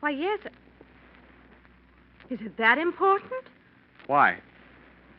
Why, 0.00 0.10
yes. 0.10 0.40
Is 2.30 2.38
it 2.42 2.56
that 2.58 2.76
important? 2.78 3.44
Why? 4.06 4.38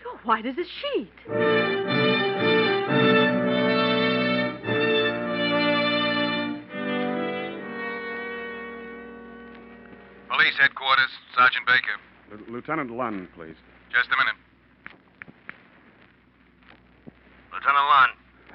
You're 0.04 0.18
white 0.20 0.46
as 0.46 0.56
a 0.58 0.64
sheet. 0.64 2.20
Police 10.30 10.54
headquarters, 10.60 11.10
Sergeant 11.36 11.66
Baker. 11.66 11.98
L- 12.32 12.54
Lieutenant 12.54 12.92
Lunn, 12.92 13.28
please. 13.36 13.56
Just 13.92 14.10
a 14.14 14.18
minute. 14.18 14.38
Lieutenant 17.52 17.88
Lunn. 17.90 18.10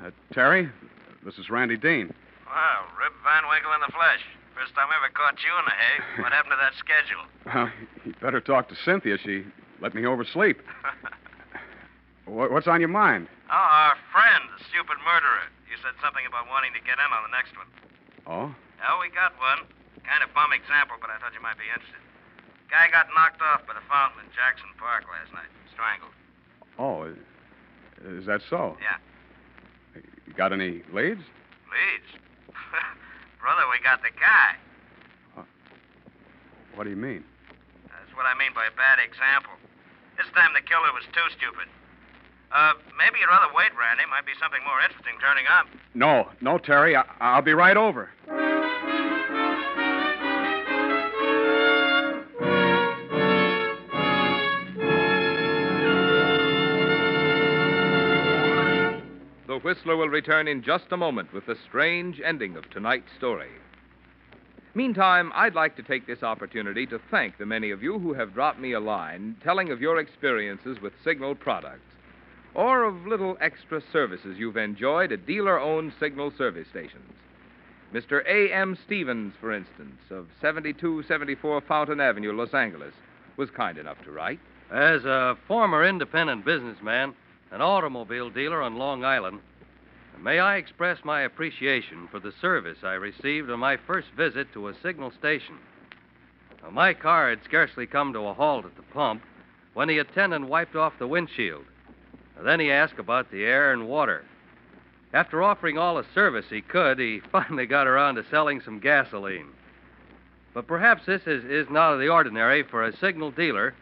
Uh, 0.07 0.11
Terry, 0.35 0.69
this 1.25 1.39
is 1.39 1.49
Randy 1.49 1.77
Dean. 1.77 2.13
Well, 2.47 2.81
Rip 2.99 3.15
Van 3.23 3.47
Winkle 3.49 3.71
in 3.75 3.81
the 3.87 3.93
flesh. 3.95 4.23
First 4.59 4.75
time 4.75 4.91
I 4.91 4.99
ever 4.99 5.11
caught 5.15 5.39
you 5.43 5.51
in 5.59 5.65
the 5.67 5.75
hay. 5.79 5.97
What 6.23 6.33
happened 6.35 6.55
to 6.55 6.61
that 6.63 6.75
schedule? 6.79 7.23
Well, 7.47 7.71
you 8.05 8.15
better 8.23 8.41
talk 8.41 8.69
to 8.71 8.77
Cynthia. 8.85 9.19
She 9.19 9.47
let 9.81 9.95
me 9.95 10.07
oversleep. 10.07 10.59
What- 12.27 12.51
What's 12.51 12.67
on 12.67 12.81
your 12.81 12.89
mind? 12.91 13.29
Oh, 13.53 13.55
our 13.93 13.95
friend, 14.11 14.43
the 14.57 14.65
stupid 14.73 14.97
murderer. 15.05 15.45
You 15.69 15.77
said 15.85 15.93
something 16.01 16.25
about 16.25 16.49
wanting 16.49 16.73
to 16.73 16.81
get 16.81 16.97
in 16.97 17.11
on 17.13 17.21
the 17.29 17.35
next 17.37 17.53
one. 17.55 17.69
Oh? 18.25 18.49
Oh, 18.81 18.97
we 19.05 19.13
got 19.13 19.37
one. 19.37 19.69
Kind 20.09 20.25
of 20.25 20.33
bum 20.33 20.51
example, 20.57 20.97
but 21.05 21.13
I 21.13 21.21
thought 21.21 21.37
you 21.37 21.45
might 21.45 21.61
be 21.61 21.69
interested. 21.69 22.01
Guy 22.73 22.89
got 22.89 23.13
knocked 23.13 23.45
off 23.45 23.69
by 23.69 23.77
the 23.77 23.85
fountain 23.93 24.25
in 24.25 24.29
Jackson 24.33 24.73
Park 24.81 25.05
last 25.13 25.31
night. 25.37 25.53
Strangled. 25.77 26.17
Oh, 26.81 27.13
is 28.09 28.25
that 28.25 28.41
so? 28.49 28.81
Yeah. 28.81 28.97
You 30.35 30.39
got 30.39 30.53
any 30.53 30.83
leads? 30.91 31.23
Leads. 31.71 32.11
Brother, 33.41 33.63
we 33.71 33.79
got 33.87 34.03
the 34.03 34.11
guy. 34.19 34.59
What 36.75 36.83
do 36.83 36.91
you 36.91 36.97
mean? 36.99 37.23
That's 37.87 38.11
what 38.17 38.27
I 38.27 38.35
mean 38.35 38.51
by 38.53 38.67
a 38.67 38.75
bad 38.75 38.99
example. 38.99 39.55
This 40.19 40.27
time 40.35 40.51
the 40.51 40.67
killer 40.67 40.91
was 40.91 41.05
too 41.15 41.23
stupid. 41.39 41.71
Uh, 42.51 42.75
maybe 42.99 43.23
you'd 43.23 43.31
rather 43.31 43.55
wait, 43.55 43.71
Randy. 43.79 44.03
Might 44.11 44.27
be 44.27 44.35
something 44.43 44.59
more 44.67 44.83
interesting 44.83 45.15
turning 45.23 45.47
up. 45.47 45.67
No, 45.95 46.27
no, 46.43 46.59
Terry. 46.59 46.97
I, 46.97 47.05
I'll 47.21 47.43
be 47.47 47.55
right 47.55 47.77
over. 47.77 48.11
Whistler 59.65 59.97
will 59.97 60.11
return 60.11 60.47
in 60.47 60.63
just 60.63 60.93
a 60.93 60.97
moment 60.99 61.33
with 61.33 61.47
the 61.47 61.57
strange 61.67 62.21
ending 62.23 62.55
of 62.55 62.69
tonight's 62.69 63.11
story. 63.17 63.49
Meantime, 64.75 65.33
I'd 65.35 65.55
like 65.55 65.75
to 65.77 65.83
take 65.83 66.07
this 66.07 66.23
opportunity 66.23 66.85
to 66.85 67.01
thank 67.11 67.39
the 67.39 67.47
many 67.47 67.71
of 67.71 67.83
you 67.83 67.99
who 67.99 68.13
have 68.13 68.35
dropped 68.35 68.61
me 68.61 68.73
a 68.73 68.81
line 68.81 69.37
telling 69.43 69.71
of 69.71 69.81
your 69.81 69.99
experiences 69.99 70.83
with 70.83 70.93
Signal 71.03 71.35
products 71.35 71.81
or 72.53 72.85
of 72.85 73.07
little 73.07 73.39
extra 73.41 73.81
services 73.91 74.37
you've 74.39 74.59
enjoyed 74.59 75.13
at 75.13 75.27
dealer 75.27 75.59
owned 75.59 75.95
Signal 75.99 76.31
service 76.37 76.69
stations. 76.69 77.15
Mr. 77.95 78.23
A.M. 78.27 78.77
Stevens, 78.85 79.33
for 79.41 79.51
instance, 79.51 79.97
of 80.11 80.27
7274 80.43 81.63
Fountain 81.63 82.01
Avenue, 82.01 82.37
Los 82.37 82.53
Angeles, 82.53 82.93
was 83.39 83.49
kind 83.49 83.79
enough 83.79 84.03
to 84.05 84.13
write. 84.13 84.41
As 84.71 85.07
a 85.07 85.39
former 85.49 85.87
independent 85.87 86.45
businessman, 86.45 87.15
an 87.51 87.63
automobile 87.63 88.29
dealer 88.31 88.61
on 88.61 88.77
Long 88.77 89.05
Island, 89.05 89.39
may 90.21 90.39
I 90.39 90.57
express 90.57 90.99
my 91.05 91.23
appreciation 91.23 92.09
for 92.11 92.21
the 92.21 92.33
service 92.41 92.79
I 92.83 92.95
received 92.95 93.51
on 93.51 93.61
my 93.61 93.77
first 93.77 94.09
visit 94.17 94.53
to 94.53 94.69
a 94.69 94.75
signal 94.83 95.13
station. 95.13 95.59
Well, 96.63 96.73
my 96.73 96.95
car 96.95 97.31
had 97.31 97.45
scarcely 97.45 97.87
come 97.87 98.13
to 98.13 98.21
a 98.21 98.35
halt 98.35 98.65
at 98.65 98.77
the 98.77 98.83
pump 98.83 99.23
when 99.75 99.89
the 99.89 99.99
attendant 99.99 100.49
wiped 100.49 100.77
off 100.77 100.99
the 100.99 101.07
windshield. 101.07 101.65
Then 102.43 102.61
he 102.61 102.71
asked 102.71 102.99
about 102.99 103.31
the 103.31 103.45
air 103.45 103.73
and 103.73 103.89
water. 103.89 104.25
After 105.13 105.43
offering 105.43 105.79
all 105.79 105.97
the 105.97 106.07
service 106.15 106.47
he 106.51 106.61
could, 106.61 106.99
he 106.99 107.21
finally 107.33 107.67
got 107.67 107.87
around 107.87 108.17
to 108.17 108.25
selling 108.31 108.61
some 108.61 108.81
gasoline. 108.81 109.49
But 110.53 110.67
perhaps 110.67 111.07
this 111.07 111.23
is, 111.27 111.45
is 111.45 111.69
not 111.71 111.93
of 111.93 112.01
the 112.01 112.09
ordinary 112.09 112.63
for 112.63 112.85
a 112.85 112.97
signal 112.97 113.31
dealer, 113.31 113.75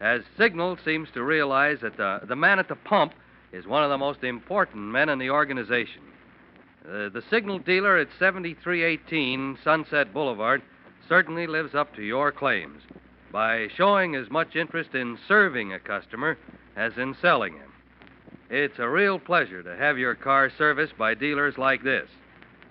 as 0.00 0.22
Signal 0.36 0.76
seems 0.84 1.08
to 1.12 1.22
realize 1.22 1.80
that 1.80 1.96
the, 1.96 2.20
the 2.26 2.36
man 2.36 2.58
at 2.58 2.68
the 2.68 2.76
pump 2.76 3.14
is 3.56 3.66
one 3.66 3.82
of 3.82 3.90
the 3.90 3.98
most 3.98 4.22
important 4.22 4.84
men 4.84 5.08
in 5.08 5.18
the 5.18 5.30
organization. 5.30 6.02
Uh, 6.84 7.08
the 7.08 7.22
signal 7.30 7.58
dealer 7.58 7.96
at 7.96 8.08
7318 8.18 9.58
Sunset 9.64 10.12
Boulevard 10.12 10.62
certainly 11.08 11.46
lives 11.46 11.74
up 11.74 11.94
to 11.96 12.02
your 12.02 12.30
claims 12.30 12.82
by 13.32 13.68
showing 13.76 14.14
as 14.14 14.30
much 14.30 14.56
interest 14.56 14.94
in 14.94 15.18
serving 15.26 15.72
a 15.72 15.80
customer 15.80 16.36
as 16.76 16.92
in 16.98 17.16
selling 17.20 17.54
him. 17.54 17.72
It's 18.50 18.78
a 18.78 18.88
real 18.88 19.18
pleasure 19.18 19.62
to 19.62 19.76
have 19.76 19.98
your 19.98 20.14
car 20.14 20.52
serviced 20.56 20.96
by 20.98 21.14
dealers 21.14 21.56
like 21.56 21.82
this. 21.82 22.08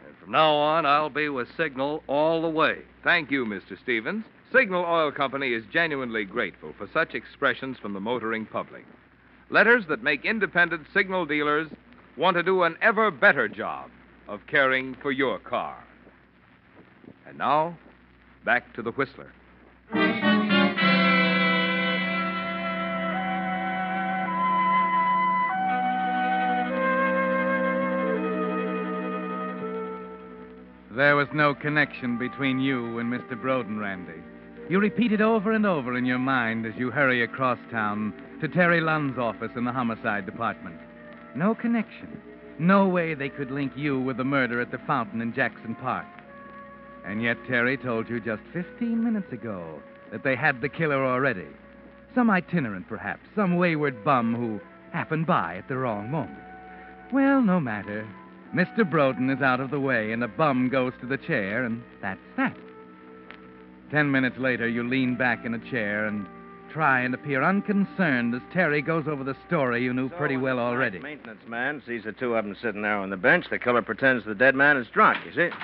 And 0.07 0.15
from 0.17 0.31
now 0.31 0.53
on, 0.53 0.85
I'll 0.85 1.09
be 1.09 1.29
with 1.29 1.47
Signal 1.57 2.03
all 2.07 2.41
the 2.41 2.47
way. 2.47 2.77
Thank 3.03 3.31
you, 3.31 3.45
Mr. 3.45 3.77
Stevens. 3.81 4.23
Signal 4.53 4.85
Oil 4.85 5.11
Company 5.11 5.53
is 5.53 5.63
genuinely 5.73 6.23
grateful 6.23 6.73
for 6.77 6.87
such 6.93 7.15
expressions 7.15 7.77
from 7.79 7.93
the 7.93 7.99
motoring 7.99 8.45
public. 8.45 8.85
Letters 9.49 9.85
that 9.89 10.01
make 10.01 10.25
independent 10.25 10.87
signal 10.93 11.25
dealers 11.25 11.69
want 12.17 12.35
to 12.35 12.43
do 12.43 12.63
an 12.63 12.77
ever 12.81 13.11
better 13.11 13.47
job 13.47 13.91
of 14.27 14.39
caring 14.47 14.95
for 15.01 15.11
your 15.11 15.37
car. 15.37 15.77
And 17.27 17.37
now, 17.37 17.77
back 18.43 18.73
to 18.75 18.81
the 18.81 18.91
Whistler. 18.91 19.31
There 30.95 31.17
was 31.17 31.27
no 31.33 31.53
connection 31.53 32.17
between 32.17 32.59
you 32.59 32.97
and 32.99 33.11
Mr. 33.11 33.39
Broden, 33.39 33.79
Randy. 33.79 34.23
You 34.69 34.79
repeat 34.79 35.11
it 35.11 35.21
over 35.21 35.51
and 35.51 35.65
over 35.65 35.95
in 35.97 36.05
your 36.05 36.17
mind 36.17 36.65
as 36.65 36.73
you 36.77 36.89
hurry 36.89 37.21
across 37.21 37.59
town 37.69 38.13
to 38.41 38.47
Terry 38.47 38.81
Lunn's 38.81 39.17
office 39.17 39.51
in 39.55 39.63
the 39.63 39.71
homicide 39.71 40.25
department. 40.25 40.77
No 41.35 41.55
connection. 41.55 42.21
No 42.59 42.87
way 42.87 43.13
they 43.13 43.29
could 43.29 43.51
link 43.51 43.73
you 43.75 43.99
with 43.99 44.17
the 44.17 44.23
murder 44.23 44.61
at 44.61 44.71
the 44.71 44.77
fountain 44.79 45.21
in 45.21 45.33
Jackson 45.33 45.75
Park. 45.75 46.05
And 47.05 47.21
yet 47.21 47.37
Terry 47.47 47.77
told 47.77 48.09
you 48.09 48.19
just 48.19 48.41
15 48.53 49.03
minutes 49.03 49.31
ago 49.31 49.81
that 50.11 50.23
they 50.23 50.35
had 50.35 50.61
the 50.61 50.69
killer 50.69 51.05
already. 51.05 51.47
Some 52.13 52.29
itinerant, 52.29 52.87
perhaps, 52.87 53.21
some 53.35 53.57
wayward 53.57 54.03
bum 54.03 54.33
who 54.33 54.59
happened 54.93 55.27
by 55.27 55.57
at 55.57 55.67
the 55.67 55.77
wrong 55.77 56.09
moment. 56.09 56.39
Well, 57.11 57.41
no 57.41 57.59
matter. 57.59 58.07
Mr. 58.53 58.89
Broden 58.89 59.35
is 59.35 59.41
out 59.41 59.59
of 59.59 59.69
the 59.69 59.79
way, 59.79 60.13
and 60.13 60.23
a 60.23 60.27
bum 60.27 60.69
goes 60.69 60.93
to 61.01 61.05
the 61.05 61.17
chair, 61.17 61.65
and 61.65 61.83
that's 62.01 62.19
that. 62.37 62.55
Ten 63.91 64.09
minutes 64.09 64.37
later, 64.39 64.67
you 64.67 64.87
lean 64.87 65.15
back 65.15 65.45
in 65.45 65.53
a 65.53 65.69
chair 65.69 66.05
and 66.05 66.25
try 66.75 66.99
and 66.99 67.13
appear 67.13 67.41
unconcerned 67.41 68.35
as 68.35 68.41
Terry 68.51 68.81
goes 68.81 69.07
over 69.07 69.23
the 69.23 69.35
story 69.47 69.81
you 69.81 69.93
knew 69.93 70.09
pretty 70.09 70.35
well 70.35 70.59
already. 70.59 70.99
Maintenance 70.99 71.39
man 71.47 71.81
sees 71.87 72.03
the 72.03 72.11
two 72.11 72.35
of 72.35 72.43
them 72.43 72.53
sitting 72.61 72.81
there 72.81 72.97
on 72.97 73.09
the 73.09 73.15
bench. 73.15 73.45
The 73.49 73.57
killer 73.57 73.81
pretends 73.81 74.25
the 74.25 74.35
dead 74.35 74.55
man 74.55 74.75
is 74.75 74.85
drunk, 74.93 75.25
you 75.25 75.31
see? 75.31 75.55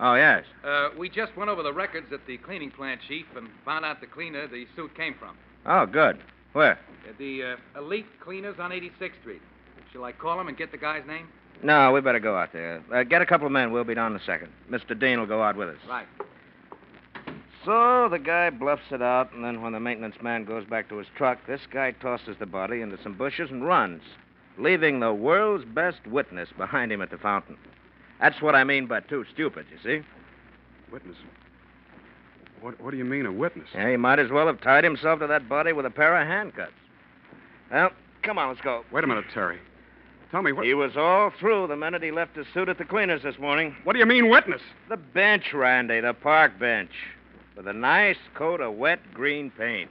Oh, 0.00 0.16
yes. 0.16 0.44
Uh, 0.64 0.88
we 0.98 1.08
just 1.08 1.36
went 1.36 1.50
over 1.50 1.62
the 1.62 1.72
records 1.72 2.08
at 2.12 2.26
the 2.26 2.36
cleaning 2.38 2.72
plant, 2.72 3.00
Chief, 3.06 3.26
and 3.36 3.48
found 3.64 3.84
out 3.84 4.00
the 4.00 4.08
cleaner 4.08 4.48
the 4.48 4.66
suit 4.74 4.92
came 4.96 5.14
from. 5.14 5.36
Oh, 5.66 5.86
good. 5.86 6.18
Where? 6.52 6.80
The 7.16 7.56
uh, 7.76 7.78
Elite 7.78 8.06
Cleaners 8.18 8.56
on 8.58 8.72
86th 8.72 9.20
Street. 9.20 9.42
Shall 9.92 10.02
I 10.02 10.10
call 10.10 10.40
him 10.40 10.48
and 10.48 10.56
get 10.56 10.72
the 10.72 10.78
guy's 10.78 11.06
name? 11.06 11.28
No, 11.62 11.92
we 11.92 12.00
better 12.00 12.18
go 12.18 12.36
out 12.36 12.52
there. 12.52 12.82
Uh, 12.92 13.04
get 13.04 13.22
a 13.22 13.26
couple 13.26 13.46
of 13.46 13.52
men. 13.52 13.70
We'll 13.70 13.84
be 13.84 13.94
down 13.94 14.16
in 14.16 14.20
a 14.20 14.24
second. 14.24 14.50
Mr. 14.68 14.98
Dean 14.98 15.20
will 15.20 15.26
go 15.28 15.44
out 15.44 15.54
with 15.54 15.68
us. 15.68 15.76
Right. 15.88 16.06
So 17.66 18.08
the 18.08 18.20
guy 18.20 18.50
bluffs 18.50 18.92
it 18.92 19.02
out, 19.02 19.32
and 19.32 19.44
then 19.44 19.60
when 19.60 19.72
the 19.72 19.80
maintenance 19.80 20.14
man 20.22 20.44
goes 20.44 20.64
back 20.64 20.88
to 20.88 20.98
his 20.98 21.08
truck, 21.16 21.44
this 21.48 21.62
guy 21.72 21.90
tosses 21.90 22.36
the 22.38 22.46
body 22.46 22.80
into 22.80 22.96
some 23.02 23.18
bushes 23.18 23.50
and 23.50 23.66
runs, 23.66 24.02
leaving 24.56 25.00
the 25.00 25.12
world's 25.12 25.64
best 25.64 26.06
witness 26.06 26.48
behind 26.56 26.92
him 26.92 27.02
at 27.02 27.10
the 27.10 27.18
fountain. 27.18 27.58
That's 28.20 28.40
what 28.40 28.54
I 28.54 28.62
mean 28.62 28.86
by 28.86 29.00
too 29.00 29.24
stupid, 29.34 29.66
you 29.72 29.78
see? 29.82 30.06
Witness? 30.92 31.16
What, 32.60 32.80
what 32.80 32.92
do 32.92 32.98
you 32.98 33.04
mean, 33.04 33.26
a 33.26 33.32
witness? 33.32 33.68
Yeah, 33.74 33.90
he 33.90 33.96
might 33.96 34.20
as 34.20 34.30
well 34.30 34.46
have 34.46 34.60
tied 34.60 34.84
himself 34.84 35.18
to 35.18 35.26
that 35.26 35.48
body 35.48 35.72
with 35.72 35.86
a 35.86 35.90
pair 35.90 36.16
of 36.16 36.26
handcuffs. 36.26 36.70
Well, 37.72 37.90
come 38.22 38.38
on, 38.38 38.48
let's 38.48 38.60
go. 38.60 38.84
Wait 38.92 39.02
a 39.02 39.08
minute, 39.08 39.24
Terry. 39.34 39.58
Tell 40.30 40.42
me 40.42 40.52
what. 40.52 40.64
He 40.64 40.74
was 40.74 40.96
all 40.96 41.32
through 41.40 41.66
the 41.66 41.76
minute 41.76 42.04
he 42.04 42.12
left 42.12 42.36
his 42.36 42.46
suit 42.54 42.68
at 42.68 42.78
the 42.78 42.84
cleaners 42.84 43.24
this 43.24 43.38
morning. 43.40 43.74
What 43.82 43.94
do 43.94 43.98
you 43.98 44.06
mean, 44.06 44.30
witness? 44.30 44.62
The 44.88 44.96
bench, 44.96 45.52
Randy, 45.52 46.00
the 46.00 46.14
park 46.14 46.58
bench. 46.60 46.90
With 47.56 47.68
a 47.68 47.72
nice 47.72 48.18
coat 48.34 48.60
of 48.60 48.74
wet 48.74 49.00
green 49.14 49.50
paint. 49.50 49.90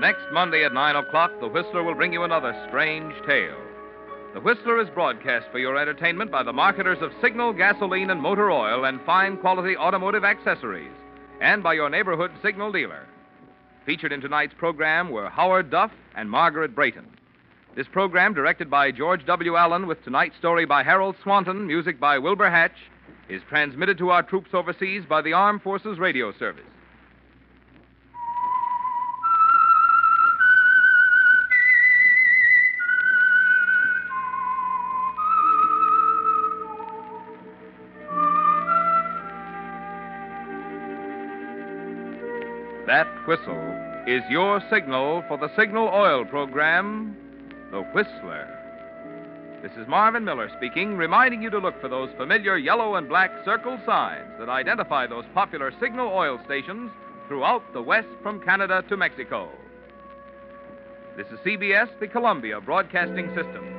Next 0.00 0.32
Monday 0.32 0.64
at 0.64 0.72
9 0.72 0.96
o'clock, 0.96 1.30
The 1.40 1.46
Whistler 1.46 1.84
will 1.84 1.94
bring 1.94 2.12
you 2.12 2.24
another 2.24 2.52
strange 2.68 3.14
tale. 3.24 3.75
The 4.36 4.42
Whistler 4.42 4.78
is 4.82 4.90
broadcast 4.90 5.46
for 5.50 5.58
your 5.58 5.78
entertainment 5.78 6.30
by 6.30 6.42
the 6.42 6.52
marketers 6.52 6.98
of 7.00 7.10
Signal 7.22 7.54
gasoline 7.54 8.10
and 8.10 8.20
motor 8.20 8.50
oil 8.50 8.84
and 8.84 9.00
fine 9.06 9.38
quality 9.38 9.78
automotive 9.78 10.26
accessories, 10.26 10.92
and 11.40 11.62
by 11.62 11.72
your 11.72 11.88
neighborhood 11.88 12.30
Signal 12.42 12.70
dealer. 12.70 13.06
Featured 13.86 14.12
in 14.12 14.20
tonight's 14.20 14.52
program 14.52 15.08
were 15.08 15.30
Howard 15.30 15.70
Duff 15.70 15.90
and 16.14 16.30
Margaret 16.30 16.74
Brayton. 16.74 17.06
This 17.76 17.86
program, 17.90 18.34
directed 18.34 18.68
by 18.68 18.92
George 18.92 19.24
W. 19.24 19.56
Allen, 19.56 19.86
with 19.86 20.04
tonight's 20.04 20.36
story 20.36 20.66
by 20.66 20.82
Harold 20.82 21.16
Swanton, 21.22 21.66
music 21.66 21.98
by 21.98 22.18
Wilbur 22.18 22.50
Hatch, 22.50 22.76
is 23.30 23.40
transmitted 23.48 23.96
to 23.96 24.10
our 24.10 24.22
troops 24.22 24.50
overseas 24.52 25.04
by 25.08 25.22
the 25.22 25.32
Armed 25.32 25.62
Forces 25.62 25.98
Radio 25.98 26.30
Service. 26.38 26.66
Whistle 43.26 44.04
is 44.06 44.22
your 44.30 44.62
signal 44.70 45.24
for 45.26 45.36
the 45.36 45.50
Signal 45.56 45.88
Oil 45.88 46.24
program, 46.24 47.16
The 47.72 47.82
Whistler. 47.82 48.48
This 49.62 49.72
is 49.72 49.88
Marvin 49.88 50.24
Miller 50.24 50.48
speaking, 50.56 50.96
reminding 50.96 51.42
you 51.42 51.50
to 51.50 51.58
look 51.58 51.80
for 51.80 51.88
those 51.88 52.08
familiar 52.16 52.56
yellow 52.56 52.94
and 52.94 53.08
black 53.08 53.32
circle 53.44 53.80
signs 53.84 54.30
that 54.38 54.48
identify 54.48 55.08
those 55.08 55.24
popular 55.34 55.72
Signal 55.80 56.08
Oil 56.08 56.40
stations 56.44 56.92
throughout 57.26 57.64
the 57.72 57.82
West 57.82 58.06
from 58.22 58.40
Canada 58.40 58.84
to 58.88 58.96
Mexico. 58.96 59.50
This 61.16 61.26
is 61.32 61.40
CBS, 61.40 61.88
the 61.98 62.06
Columbia 62.06 62.60
Broadcasting 62.60 63.26
System. 63.34 63.75